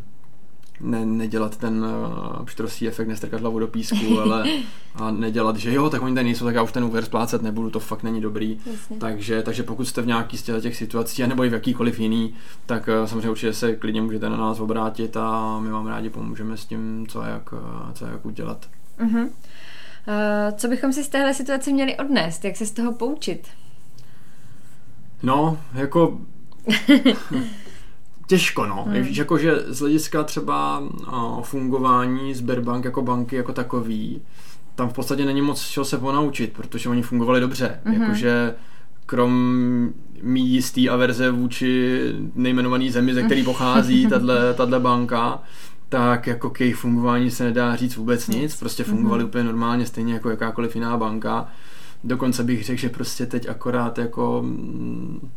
ne, 0.82 1.06
nedělat 1.06 1.56
ten 1.56 1.84
uh, 1.84 2.44
pštrosí 2.44 2.88
efekt, 2.88 3.08
nestrkat 3.08 3.40
hlavu 3.40 3.58
do 3.58 3.68
písku, 3.68 4.20
ale 4.20 4.44
a 4.94 5.10
nedělat, 5.10 5.56
že 5.56 5.74
jo, 5.74 5.90
tak 5.90 6.02
oni 6.02 6.14
tady 6.14 6.24
nejsou, 6.24 6.44
tak 6.44 6.54
já 6.54 6.62
už 6.62 6.72
ten 6.72 6.84
úvěr 6.84 7.04
splácet 7.04 7.42
nebudu, 7.42 7.70
to 7.70 7.80
fakt 7.80 8.02
není 8.02 8.20
dobrý. 8.20 8.58
Takže, 8.98 9.42
takže 9.42 9.62
pokud 9.62 9.84
jste 9.84 10.02
v 10.02 10.06
nějaký 10.06 10.38
z 10.38 10.60
těch 10.60 10.76
situací, 10.76 11.26
nebo 11.26 11.44
i 11.44 11.48
v 11.48 11.52
jakýkoliv 11.52 12.00
jiný, 12.00 12.34
tak 12.66 12.88
uh, 12.88 13.06
samozřejmě 13.06 13.30
určitě 13.30 13.52
se 13.52 13.76
klidně 13.76 14.02
můžete 14.02 14.30
na 14.30 14.36
nás 14.36 14.60
obrátit 14.60 15.16
a 15.16 15.58
my 15.60 15.70
vám 15.70 15.86
rádi 15.86 16.10
pomůžeme 16.10 16.56
s 16.56 16.66
tím, 16.66 17.06
co 17.08 17.22
a 17.22 17.26
jak, 17.26 17.52
uh, 17.52 17.58
co 17.94 18.06
a 18.06 18.08
jak 18.08 18.26
udělat. 18.26 18.66
Uh-huh. 19.00 19.22
Uh, 19.22 19.28
co 20.56 20.68
bychom 20.68 20.92
si 20.92 21.04
z 21.04 21.08
téhle 21.08 21.34
situace 21.34 21.72
měli 21.72 21.96
odnést? 21.96 22.44
Jak 22.44 22.56
se 22.56 22.66
z 22.66 22.70
toho 22.70 22.92
poučit? 22.92 23.48
No, 25.22 25.58
jako 25.74 26.20
Těžko, 28.26 28.66
no. 28.66 28.84
Hmm. 28.84 28.94
Jako, 28.94 29.38
že 29.38 29.54
z 29.66 29.80
hlediska 29.80 30.22
třeba 30.24 30.82
o, 31.12 31.42
fungování 31.42 32.34
Sberbank 32.34 32.84
jako 32.84 33.02
banky 33.02 33.36
jako 33.36 33.52
takový, 33.52 34.22
tam 34.74 34.88
v 34.88 34.92
podstatě 34.92 35.24
není 35.24 35.42
moc 35.42 35.60
čeho 35.60 35.84
se 35.84 35.98
ponaučit, 35.98 36.52
protože 36.52 36.88
oni 36.88 37.02
fungovali 37.02 37.40
dobře. 37.40 37.80
Hmm. 37.84 38.02
Jakože 38.02 38.54
krom 39.06 39.32
mý 40.22 40.48
jistý 40.48 40.88
averze 40.88 41.30
vůči 41.30 42.02
nejmenovaný 42.34 42.90
zemi, 42.90 43.14
ze 43.14 43.22
který 43.22 43.44
pochází 43.44 44.06
tato 44.56 44.80
banka, 44.80 45.42
tak 45.88 46.26
jako 46.26 46.50
k 46.50 46.60
jejich 46.60 46.76
fungování 46.76 47.30
se 47.30 47.44
nedá 47.44 47.76
říct 47.76 47.96
vůbec 47.96 48.28
nic, 48.28 48.56
prostě 48.56 48.84
fungovali 48.84 49.22
mm-hmm. 49.22 49.26
úplně 49.26 49.44
normálně, 49.44 49.86
stejně 49.86 50.14
jako 50.14 50.30
jakákoliv 50.30 50.74
jiná 50.74 50.96
banka. 50.96 51.48
Dokonce 52.04 52.44
bych 52.44 52.64
řekl, 52.64 52.80
že 52.80 52.88
prostě 52.88 53.26
teď 53.26 53.48
akorát 53.48 53.98
jako 53.98 54.42
mm, 54.44 55.30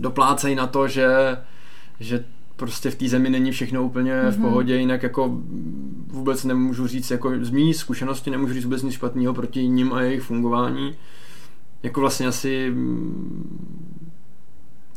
doplácejí 0.00 0.54
na 0.54 0.66
to, 0.66 0.88
že 0.88 1.36
že 2.00 2.24
prostě 2.56 2.90
v 2.90 2.94
té 2.94 3.08
zemi 3.08 3.30
není 3.30 3.52
všechno 3.52 3.84
úplně 3.84 4.12
mm-hmm. 4.12 4.30
v 4.30 4.38
mhm. 4.38 4.48
pohodě, 4.48 4.76
jinak 4.76 5.02
jako 5.02 5.40
vůbec 6.06 6.44
nemůžu 6.44 6.86
říct, 6.86 7.10
jako 7.10 7.32
z 7.40 7.50
mý 7.50 7.74
zkušenosti 7.74 8.30
nemůžu 8.30 8.54
říct 8.54 8.64
vůbec 8.64 8.82
nic 8.82 8.94
špatného 8.94 9.34
proti 9.34 9.68
ním 9.68 9.92
a 9.92 10.02
jejich 10.02 10.22
fungování. 10.22 10.94
Jako 11.82 12.00
vlastně 12.00 12.26
asi 12.26 12.74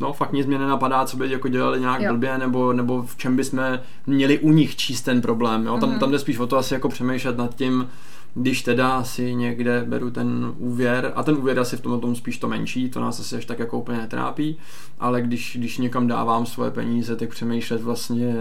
no 0.01 0.13
fakt 0.13 0.33
nic 0.33 0.47
mě 0.47 0.59
nenapadá, 0.59 1.05
co 1.05 1.17
by 1.17 1.31
jako 1.31 1.47
dělali 1.47 1.79
nějak 1.79 2.01
jo. 2.01 2.13
blbě, 2.13 2.37
nebo, 2.37 2.73
nebo 2.73 3.03
v 3.03 3.17
čem 3.17 3.35
bychom 3.35 3.79
měli 4.07 4.39
u 4.39 4.51
nich 4.51 4.75
číst 4.75 5.01
ten 5.01 5.21
problém. 5.21 5.65
Jo? 5.65 5.77
Tam, 5.77 5.89
mm-hmm. 5.89 5.99
tam 5.99 6.11
jde 6.11 6.19
spíš 6.19 6.39
o 6.39 6.47
to 6.47 6.57
asi 6.57 6.73
jako 6.73 6.89
přemýšlet 6.89 7.37
nad 7.37 7.55
tím, 7.55 7.89
když 8.35 8.61
teda 8.61 9.03
si 9.03 9.35
někde 9.35 9.83
beru 9.87 10.11
ten 10.11 10.53
úvěr, 10.57 11.11
a 11.15 11.23
ten 11.23 11.35
úvěr 11.35 11.59
asi 11.59 11.77
v 11.77 11.81
tom 11.81 12.01
tom 12.01 12.15
spíš 12.15 12.37
to 12.37 12.47
menší, 12.47 12.89
to 12.89 13.01
nás 13.01 13.19
asi 13.19 13.35
až 13.35 13.45
tak 13.45 13.59
jako 13.59 13.79
úplně 13.79 13.97
netrápí, 13.97 14.57
ale 14.99 15.21
když, 15.21 15.57
když 15.59 15.77
někam 15.77 16.07
dávám 16.07 16.45
svoje 16.45 16.71
peníze, 16.71 17.15
tak 17.15 17.29
přemýšlet 17.29 17.81
vlastně, 17.81 18.35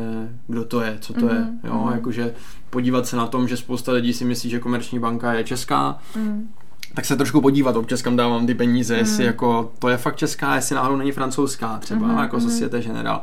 kdo 0.47 0.65
to 0.65 0.81
je, 0.81 0.99
co 1.01 1.13
to 1.13 1.21
mm-hmm. 1.21 1.35
je, 1.35 1.41
mhm, 1.41 1.59
jo, 1.65 1.73
mm-hmm. 1.73 1.93
jakože 1.93 2.35
podívat 2.71 3.07
se 3.07 3.17
na 3.17 3.27
tom, 3.27 3.49
že 3.49 3.57
spousta 3.57 3.93
lidí 3.93 4.13
si 4.13 4.25
myslí, 4.25 4.51
že 4.51 4.61
komerční 4.61 4.99
banka 4.99 5.33
je 5.33 5.45
česká, 5.45 5.99
mm 6.17 6.49
tak 6.95 7.05
se 7.05 7.17
trošku 7.17 7.41
podívat 7.41 7.77
občas, 7.77 8.03
kam 8.03 8.17
dávám 8.17 8.47
ty 8.47 8.55
peníze, 8.55 8.95
mm. 8.95 9.01
jestli 9.01 9.25
jako 9.25 9.73
to 9.79 9.89
je 9.89 9.97
fakt 9.97 10.17
česká, 10.17 10.55
jestli 10.55 10.75
náhodou 10.75 10.97
není 10.97 11.13
francouzská 11.13 11.79
třeba, 11.79 12.09
mm-hmm. 12.09 12.21
jako 12.23 12.37
mm-hmm. 12.37 12.49
Societe 12.49 12.83
General 12.83 13.23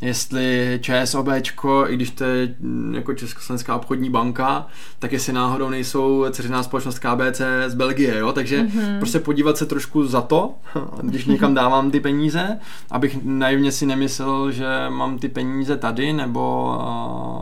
jestli 0.00 0.78
ČSOBčko, 0.82 1.84
i 1.88 1.96
když 1.96 2.10
to 2.10 2.24
je 2.24 2.54
mm, 2.60 2.94
jako 2.94 3.14
Československá 3.14 3.76
obchodní 3.76 4.10
banka, 4.10 4.66
tak 4.98 5.12
jestli 5.12 5.32
náhodou 5.32 5.70
nejsou 5.70 6.26
dceřiná 6.30 6.62
společnost 6.62 6.98
KBC 6.98 7.40
z 7.66 7.74
Belgie, 7.74 8.18
jo? 8.18 8.32
takže 8.32 8.62
mm-hmm. 8.62 8.98
prostě 8.98 9.18
podívat 9.18 9.56
se 9.56 9.66
trošku 9.66 10.06
za 10.06 10.20
to, 10.20 10.54
když 11.02 11.24
někam 11.24 11.54
dávám 11.54 11.90
ty 11.90 12.00
peníze, 12.00 12.58
abych 12.90 13.18
naivně 13.22 13.72
si 13.72 13.86
nemyslel, 13.86 14.52
že 14.52 14.66
mám 14.88 15.18
ty 15.18 15.28
peníze 15.28 15.76
tady 15.76 16.12
nebo, 16.12 16.78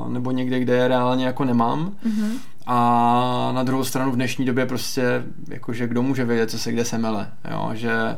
nebo 0.09 0.31
někde, 0.31 0.61
kde 0.61 0.77
je 0.77 0.88
reálně 0.88 1.27
jako 1.27 1.45
nemám. 1.45 1.92
Mm-hmm. 2.07 2.31
A 2.66 3.51
na 3.55 3.62
druhou 3.62 3.85
stranu 3.85 4.12
v 4.12 4.16
dnešní 4.16 4.45
době 4.45 4.66
prostě, 4.66 5.25
jakože 5.49 5.87
kdo 5.87 6.03
může 6.03 6.25
vědět, 6.25 6.51
co 6.51 6.59
se 6.59 6.73
kde 6.73 6.85
semele, 6.85 7.31
jo? 7.51 7.71
že 7.75 8.16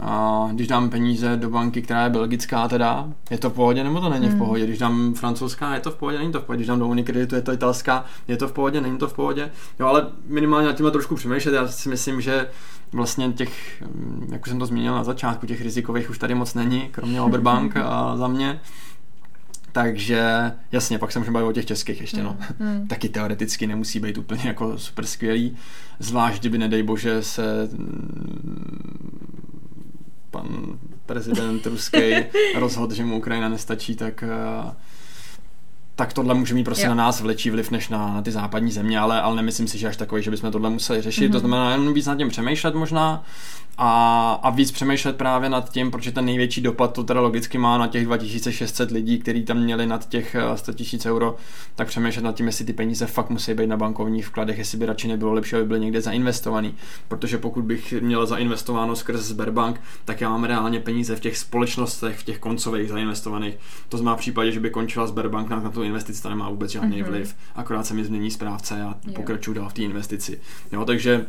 a 0.00 0.48
když 0.52 0.68
dám 0.68 0.90
peníze 0.90 1.36
do 1.36 1.50
banky, 1.50 1.82
která 1.82 2.04
je 2.04 2.10
belgická 2.10 2.68
teda, 2.68 3.08
je 3.30 3.38
to 3.38 3.50
v 3.50 3.52
pohodě 3.52 3.84
nebo 3.84 4.00
to 4.00 4.08
není 4.08 4.26
hmm. 4.26 4.34
v 4.34 4.38
pohodě? 4.38 4.64
Když 4.64 4.78
dám 4.78 5.14
francouzská, 5.14 5.74
je 5.74 5.80
to 5.80 5.90
v 5.90 5.94
pohodě, 5.94 6.18
není 6.18 6.32
to 6.32 6.40
v 6.40 6.44
pohodě. 6.44 6.58
Když 6.58 6.68
dám 6.68 6.78
do 6.78 6.86
Unikreditu, 6.86 7.34
je 7.34 7.42
to 7.42 7.52
italská, 7.52 8.04
je 8.28 8.36
to 8.36 8.48
v 8.48 8.52
pohodě, 8.52 8.80
není 8.80 8.98
to 8.98 9.08
v 9.08 9.12
pohodě. 9.12 9.50
Jo, 9.80 9.86
ale 9.86 10.06
minimálně 10.26 10.66
na 10.66 10.72
tím 10.72 10.90
trošku 10.90 11.14
přemýšlet. 11.14 11.54
Já 11.54 11.68
si 11.68 11.88
myslím, 11.88 12.20
že 12.20 12.46
vlastně 12.92 13.32
těch, 13.32 13.82
jak 14.32 14.46
jsem 14.46 14.58
to 14.58 14.66
zmínil 14.66 14.94
na 14.94 15.04
začátku, 15.04 15.46
těch 15.46 15.60
rizikových 15.60 16.10
už 16.10 16.18
tady 16.18 16.34
moc 16.34 16.54
není, 16.54 16.88
kromě 16.90 17.20
Oberbank 17.28 17.76
a 17.76 18.16
za 18.16 18.28
mě. 18.28 18.60
Takže 19.72 20.52
jasně, 20.72 20.98
pak 20.98 21.12
se 21.12 21.18
můžeme 21.18 21.34
bavit 21.34 21.48
o 21.48 21.52
těch 21.52 21.66
českých 21.66 22.00
ještě, 22.00 22.22
no. 22.22 22.36
Hmm. 22.60 22.86
Taky 22.88 23.08
teoreticky 23.08 23.66
nemusí 23.66 24.00
být 24.00 24.18
úplně 24.18 24.42
jako 24.44 24.78
super 24.78 25.06
skvělý, 25.06 25.56
zvlášť 25.98 26.40
kdyby, 26.40 26.58
nedej 26.58 26.82
bože, 26.82 27.22
se 27.22 27.68
pan 30.38 30.78
prezident 31.06 31.66
ruský 31.66 32.14
rozhodl, 32.54 32.94
že 32.94 33.04
mu 33.04 33.16
Ukrajina 33.16 33.48
nestačí, 33.48 33.96
tak 33.96 34.22
eh, 34.22 34.74
tak 35.94 36.12
tohle 36.12 36.34
může 36.34 36.54
mít 36.54 36.64
prostě 36.64 36.86
jo. 36.86 36.88
na 36.88 36.94
nás 36.94 37.20
vlečí 37.20 37.50
vliv 37.50 37.70
než 37.70 37.88
na, 37.88 38.14
na 38.14 38.22
ty 38.22 38.30
západní 38.30 38.72
země, 38.72 38.98
ale, 38.98 39.20
ale 39.20 39.36
nemyslím 39.36 39.68
si, 39.68 39.78
že 39.78 39.88
až 39.88 39.96
takový, 39.96 40.22
že 40.22 40.30
bychom 40.30 40.52
tohle 40.52 40.70
museli 40.70 41.02
řešit. 41.02 41.28
Mm-hmm. 41.28 41.32
To 41.32 41.38
znamená 41.38 41.70
jenom 41.70 41.94
víc 41.94 42.06
nad 42.06 42.16
tím 42.16 42.28
přemýšlet 42.28 42.74
možná 42.74 43.24
a, 43.80 44.32
a 44.42 44.50
víc 44.50 44.72
přemýšlet 44.72 45.16
právě 45.16 45.50
nad 45.50 45.70
tím, 45.70 45.90
protože 45.90 46.12
ten 46.12 46.24
největší 46.24 46.60
dopad 46.60 46.92
to 46.92 47.04
teda 47.04 47.20
logicky 47.20 47.58
má 47.58 47.78
na 47.78 47.86
těch 47.86 48.04
2600 48.04 48.90
lidí, 48.90 49.18
kteří 49.18 49.42
tam 49.42 49.58
měli 49.58 49.86
nad 49.86 50.08
těch 50.08 50.36
100 50.54 50.72
000 51.04 51.16
euro, 51.16 51.36
tak 51.74 51.88
přemýšlet 51.88 52.22
nad 52.22 52.34
tím, 52.34 52.46
jestli 52.46 52.64
ty 52.64 52.72
peníze 52.72 53.06
fakt 53.06 53.30
musí 53.30 53.54
být 53.54 53.66
na 53.66 53.76
bankovních 53.76 54.26
vkladech, 54.26 54.58
jestli 54.58 54.78
by 54.78 54.86
radši 54.86 55.08
nebylo 55.08 55.32
lepší, 55.32 55.56
aby 55.56 55.64
byly 55.64 55.80
někde 55.80 56.00
zainvestovaný. 56.00 56.74
Protože 57.08 57.38
pokud 57.38 57.64
bych 57.64 57.92
měl 58.00 58.26
zainvestováno 58.26 58.96
skrz 58.96 59.20
Sberbank, 59.20 59.80
tak 60.04 60.20
já 60.20 60.30
mám 60.30 60.44
reálně 60.44 60.80
peníze 60.80 61.16
v 61.16 61.20
těch 61.20 61.38
společnostech, 61.38 62.18
v 62.18 62.24
těch 62.24 62.38
koncových 62.38 62.88
zainvestovaných. 62.88 63.54
To 63.88 63.96
znamená 63.96 64.16
v 64.16 64.20
případě, 64.20 64.52
že 64.52 64.60
by 64.60 64.70
končila 64.70 65.06
Sberbank 65.06 65.48
na, 65.48 65.60
na 65.60 65.70
tu 65.70 65.82
investici, 65.82 66.22
to 66.22 66.28
nemá 66.28 66.50
vůbec 66.50 66.70
žádný 66.70 67.02
mm-hmm. 67.02 67.08
vliv. 67.08 67.36
Akorát 67.54 67.86
se 67.86 67.94
mi 67.94 68.04
změní 68.04 68.30
správce 68.30 68.82
a 68.82 68.94
pokračuju 69.14 69.54
dál 69.54 69.68
v 69.68 69.72
té 69.72 69.82
investici. 69.82 70.40
Jo, 70.72 70.84
takže 70.84 71.26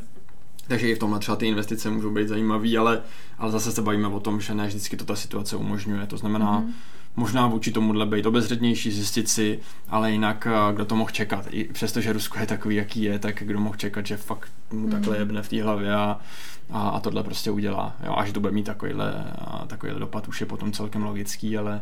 takže 0.69 0.89
i 0.89 0.95
v 0.95 0.99
tomhle 0.99 1.19
třeba 1.19 1.36
ty 1.36 1.47
investice 1.47 1.89
můžou 1.89 2.12
být 2.12 2.27
zajímavé, 2.27 2.77
ale, 2.77 3.01
ale 3.38 3.51
zase 3.51 3.71
se 3.71 3.82
bavíme 3.82 4.08
o 4.08 4.19
tom, 4.19 4.41
že 4.41 4.53
ne 4.53 4.67
vždycky 4.67 4.97
to 4.97 5.05
ta 5.05 5.15
situace 5.15 5.55
umožňuje. 5.55 6.08
To 6.08 6.17
znamená, 6.17 6.62
mm-hmm. 6.62 6.71
možná 7.15 7.47
vůči 7.47 7.71
tomuhle 7.71 8.05
být 8.05 8.25
obezřetnější, 8.25 8.91
zjistit 8.91 9.29
si, 9.29 9.60
ale 9.89 10.12
jinak 10.12 10.47
eh, 10.47 10.73
kdo 10.73 10.86
to 10.86 10.95
mohl 10.95 11.10
čekat. 11.10 11.45
I 11.49 11.63
přesto, 11.63 12.01
že 12.01 12.13
Rusko 12.13 12.39
je 12.39 12.45
takový, 12.45 12.75
jaký 12.75 13.03
je, 13.03 13.19
tak 13.19 13.43
kdo 13.43 13.60
mohl 13.60 13.75
čekat, 13.75 14.05
že 14.05 14.17
fakt 14.17 14.51
mu 14.71 14.88
mm-hmm. 14.88 14.91
takhle 14.91 15.17
jebne 15.17 15.41
v 15.41 15.49
té 15.49 15.63
hlavě 15.63 15.93
a, 15.93 16.19
a, 16.71 16.89
a 16.89 16.99
tohle 16.99 17.23
prostě 17.23 17.51
udělá. 17.51 17.95
Jo, 18.05 18.13
a 18.17 18.25
že 18.25 18.34
to 18.34 18.39
bude 18.39 18.53
mít 18.53 18.65
takovýhle, 18.65 19.25
takovýhle 19.67 19.99
dopad, 19.99 20.27
už 20.27 20.41
je 20.41 20.47
potom 20.47 20.71
celkem 20.71 21.03
logický, 21.03 21.58
ale, 21.58 21.82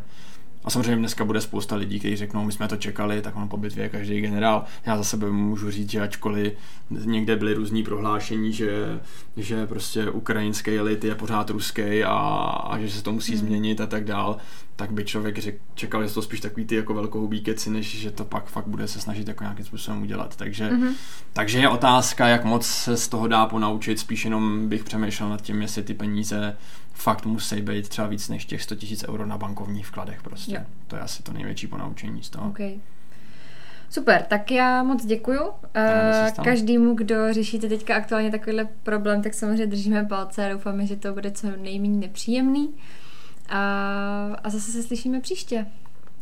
a 0.64 0.70
samozřejmě 0.70 0.96
dneska 0.96 1.24
bude 1.24 1.40
spousta 1.40 1.76
lidí, 1.76 1.98
kteří 1.98 2.16
řeknou, 2.16 2.44
my 2.44 2.52
jsme 2.52 2.68
to 2.68 2.76
čekali, 2.76 3.22
tak 3.22 3.36
on 3.36 3.48
po 3.48 3.56
bitvě 3.56 3.84
je 3.84 3.88
každý 3.88 4.20
generál. 4.20 4.64
Já 4.86 4.96
za 4.96 5.04
sebe 5.04 5.30
můžu 5.30 5.70
říct, 5.70 5.90
že 5.90 6.00
ačkoliv 6.00 6.52
někde 6.90 7.36
byly 7.36 7.54
různý 7.54 7.82
prohlášení, 7.82 8.52
že, 8.52 9.00
že 9.36 9.66
prostě 9.66 10.10
ukrajinský 10.10 10.70
elit 10.70 11.04
je 11.04 11.14
pořád 11.14 11.50
ruský 11.50 12.04
a, 12.04 12.16
a 12.70 12.78
že 12.78 12.90
se 12.90 13.02
to 13.02 13.12
musí 13.12 13.32
hmm. 13.32 13.40
změnit 13.40 13.80
a 13.80 13.86
tak 13.86 14.04
dál, 14.04 14.36
tak 14.78 14.92
by 14.92 15.04
člověk 15.04 15.38
řek, 15.38 15.60
čekal, 15.74 16.06
že 16.06 16.14
to 16.14 16.22
spíš 16.22 16.40
takový 16.40 16.66
ty 16.66 16.74
jako 16.74 16.94
velkohubý 16.94 17.40
keci, 17.40 17.70
než 17.70 17.98
že 17.98 18.10
to 18.10 18.24
pak 18.24 18.46
fakt 18.46 18.66
bude 18.66 18.88
se 18.88 19.00
snažit 19.00 19.28
jako 19.28 19.44
nějakým 19.44 19.64
způsobem 19.64 20.02
udělat. 20.02 20.36
Takže, 20.36 20.70
mm-hmm. 20.70 20.92
takže 21.32 21.58
je 21.58 21.68
otázka, 21.68 22.28
jak 22.28 22.44
moc 22.44 22.66
se 22.66 22.96
z 22.96 23.08
toho 23.08 23.28
dá 23.28 23.46
ponaučit, 23.46 23.98
spíš 23.98 24.24
jenom 24.24 24.68
bych 24.68 24.84
přemýšlel 24.84 25.28
nad 25.28 25.42
tím, 25.42 25.62
jestli 25.62 25.82
ty 25.82 25.94
peníze 25.94 26.56
fakt 26.92 27.26
musí 27.26 27.62
být 27.62 27.88
třeba 27.88 28.08
víc 28.08 28.28
než 28.28 28.44
těch 28.44 28.62
100 28.62 28.74
000 28.74 28.84
euro 29.08 29.26
na 29.26 29.38
bankovních 29.38 29.86
vkladech 29.86 30.22
prostě. 30.22 30.52
Yeah. 30.52 30.66
To 30.86 30.96
je 30.96 31.02
asi 31.02 31.22
to 31.22 31.32
největší 31.32 31.66
ponaučení 31.66 32.22
z 32.22 32.30
toho. 32.30 32.48
Okay. 32.48 32.74
Super, 33.90 34.22
tak 34.22 34.50
já 34.50 34.82
moc 34.82 35.06
děkuju. 35.06 35.48
Uh, 35.48 36.44
každému, 36.44 36.94
kdo 36.94 37.32
řešíte 37.32 37.68
teďka 37.68 37.94
aktuálně 37.94 38.30
takovýhle 38.30 38.68
problém, 38.82 39.22
tak 39.22 39.34
samozřejmě 39.34 39.66
držíme 39.66 40.04
palce 40.04 40.46
a 40.46 40.52
doufáme, 40.52 40.86
že 40.86 40.96
to 40.96 41.12
bude 41.12 41.30
co 41.30 41.46
nejméně 41.56 41.96
nepříjemný. 41.96 42.74
A, 43.48 44.36
a 44.44 44.50
zase 44.50 44.72
se 44.72 44.82
slyšíme 44.82 45.20
příště. 45.20 45.66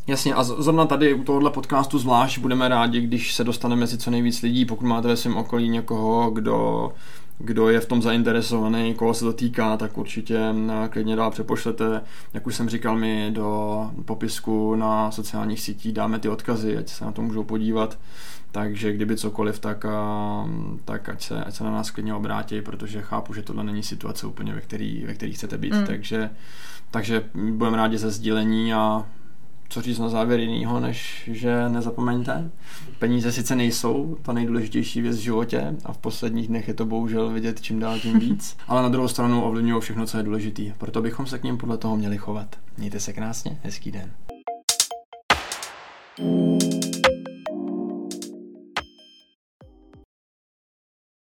Jasně, 0.06 0.34
a 0.34 0.44
zrovna 0.44 0.86
tady 0.86 1.14
u 1.14 1.24
tohohle 1.24 1.50
podcastu 1.50 1.98
zvlášť 1.98 2.38
budeme 2.38 2.68
rádi, 2.68 3.00
když 3.00 3.34
se 3.34 3.44
dostane 3.44 3.76
mezi 3.76 3.98
co 3.98 4.10
nejvíc 4.10 4.42
lidí, 4.42 4.64
pokud 4.64 4.86
máte 4.86 5.08
ve 5.08 5.16
svém 5.16 5.36
okolí 5.36 5.68
někoho, 5.68 6.30
kdo 6.30 6.92
kdo 7.38 7.68
je 7.68 7.80
v 7.80 7.86
tom 7.86 8.02
zainteresovaný, 8.02 8.94
koho 8.94 9.14
se 9.14 9.24
to 9.24 9.32
týká, 9.32 9.76
tak 9.76 9.98
určitě 9.98 10.38
eh, 10.38 10.88
klidně 10.88 11.16
dál 11.16 11.30
přepošlete. 11.30 12.00
Jak 12.34 12.46
už 12.46 12.54
jsem 12.54 12.68
říkal, 12.68 12.98
my 12.98 13.30
do 13.34 13.90
popisku 14.04 14.76
na 14.76 15.10
sociálních 15.10 15.60
sítích 15.60 15.92
dáme 15.92 16.18
ty 16.18 16.28
odkazy, 16.28 16.76
ať 16.76 16.88
se 16.88 17.04
na 17.04 17.12
to 17.12 17.22
můžou 17.22 17.44
podívat. 17.44 17.98
Takže 18.52 18.92
kdyby 18.92 19.16
cokoliv, 19.16 19.58
tak, 19.58 19.84
eh, 19.84 20.48
tak 20.84 21.08
ať, 21.08 21.22
se, 21.22 21.44
ať 21.44 21.54
se 21.54 21.64
na 21.64 21.70
nás 21.70 21.90
klidně 21.90 22.14
obrátí, 22.14 22.62
protože 22.62 23.02
chápu, 23.02 23.34
že 23.34 23.42
tohle 23.42 23.64
není 23.64 23.82
situace 23.82 24.26
úplně, 24.26 24.52
ve 24.52 24.60
který, 24.60 25.04
ve 25.06 25.14
který 25.14 25.32
chcete 25.32 25.58
být. 25.58 25.74
Mm. 25.74 25.86
Takže, 25.86 26.30
takže 26.90 27.24
budeme 27.34 27.76
rádi 27.76 27.98
ze 27.98 28.10
sdílení 28.10 28.74
a 28.74 29.06
co 29.68 29.82
říct 29.82 29.98
na 29.98 30.08
závěr 30.08 30.40
jinýho, 30.40 30.80
než 30.80 31.30
že 31.32 31.68
nezapomeňte. 31.68 32.50
Peníze 32.98 33.32
sice 33.32 33.56
nejsou 33.56 34.16
ta 34.22 34.32
nejdůležitější 34.32 35.00
věc 35.00 35.16
v 35.16 35.20
životě 35.20 35.76
a 35.84 35.92
v 35.92 35.98
posledních 35.98 36.48
dnech 36.48 36.68
je 36.68 36.74
to 36.74 36.86
bohužel 36.86 37.30
vidět 37.30 37.60
čím 37.60 37.78
dál 37.78 37.98
tím 37.98 38.18
víc, 38.18 38.56
ale 38.68 38.82
na 38.82 38.88
druhou 38.88 39.08
stranu 39.08 39.42
ovlivňují 39.42 39.80
všechno, 39.80 40.06
co 40.06 40.16
je 40.16 40.22
důležité. 40.22 40.62
Proto 40.78 41.02
bychom 41.02 41.26
se 41.26 41.38
k 41.38 41.42
ním 41.42 41.58
podle 41.58 41.78
toho 41.78 41.96
měli 41.96 42.18
chovat. 42.18 42.56
Mějte 42.78 43.00
se 43.00 43.12
krásně, 43.12 43.58
hezký 43.62 43.90
den. 43.90 44.10
thank 46.18 46.28
you 46.28 46.45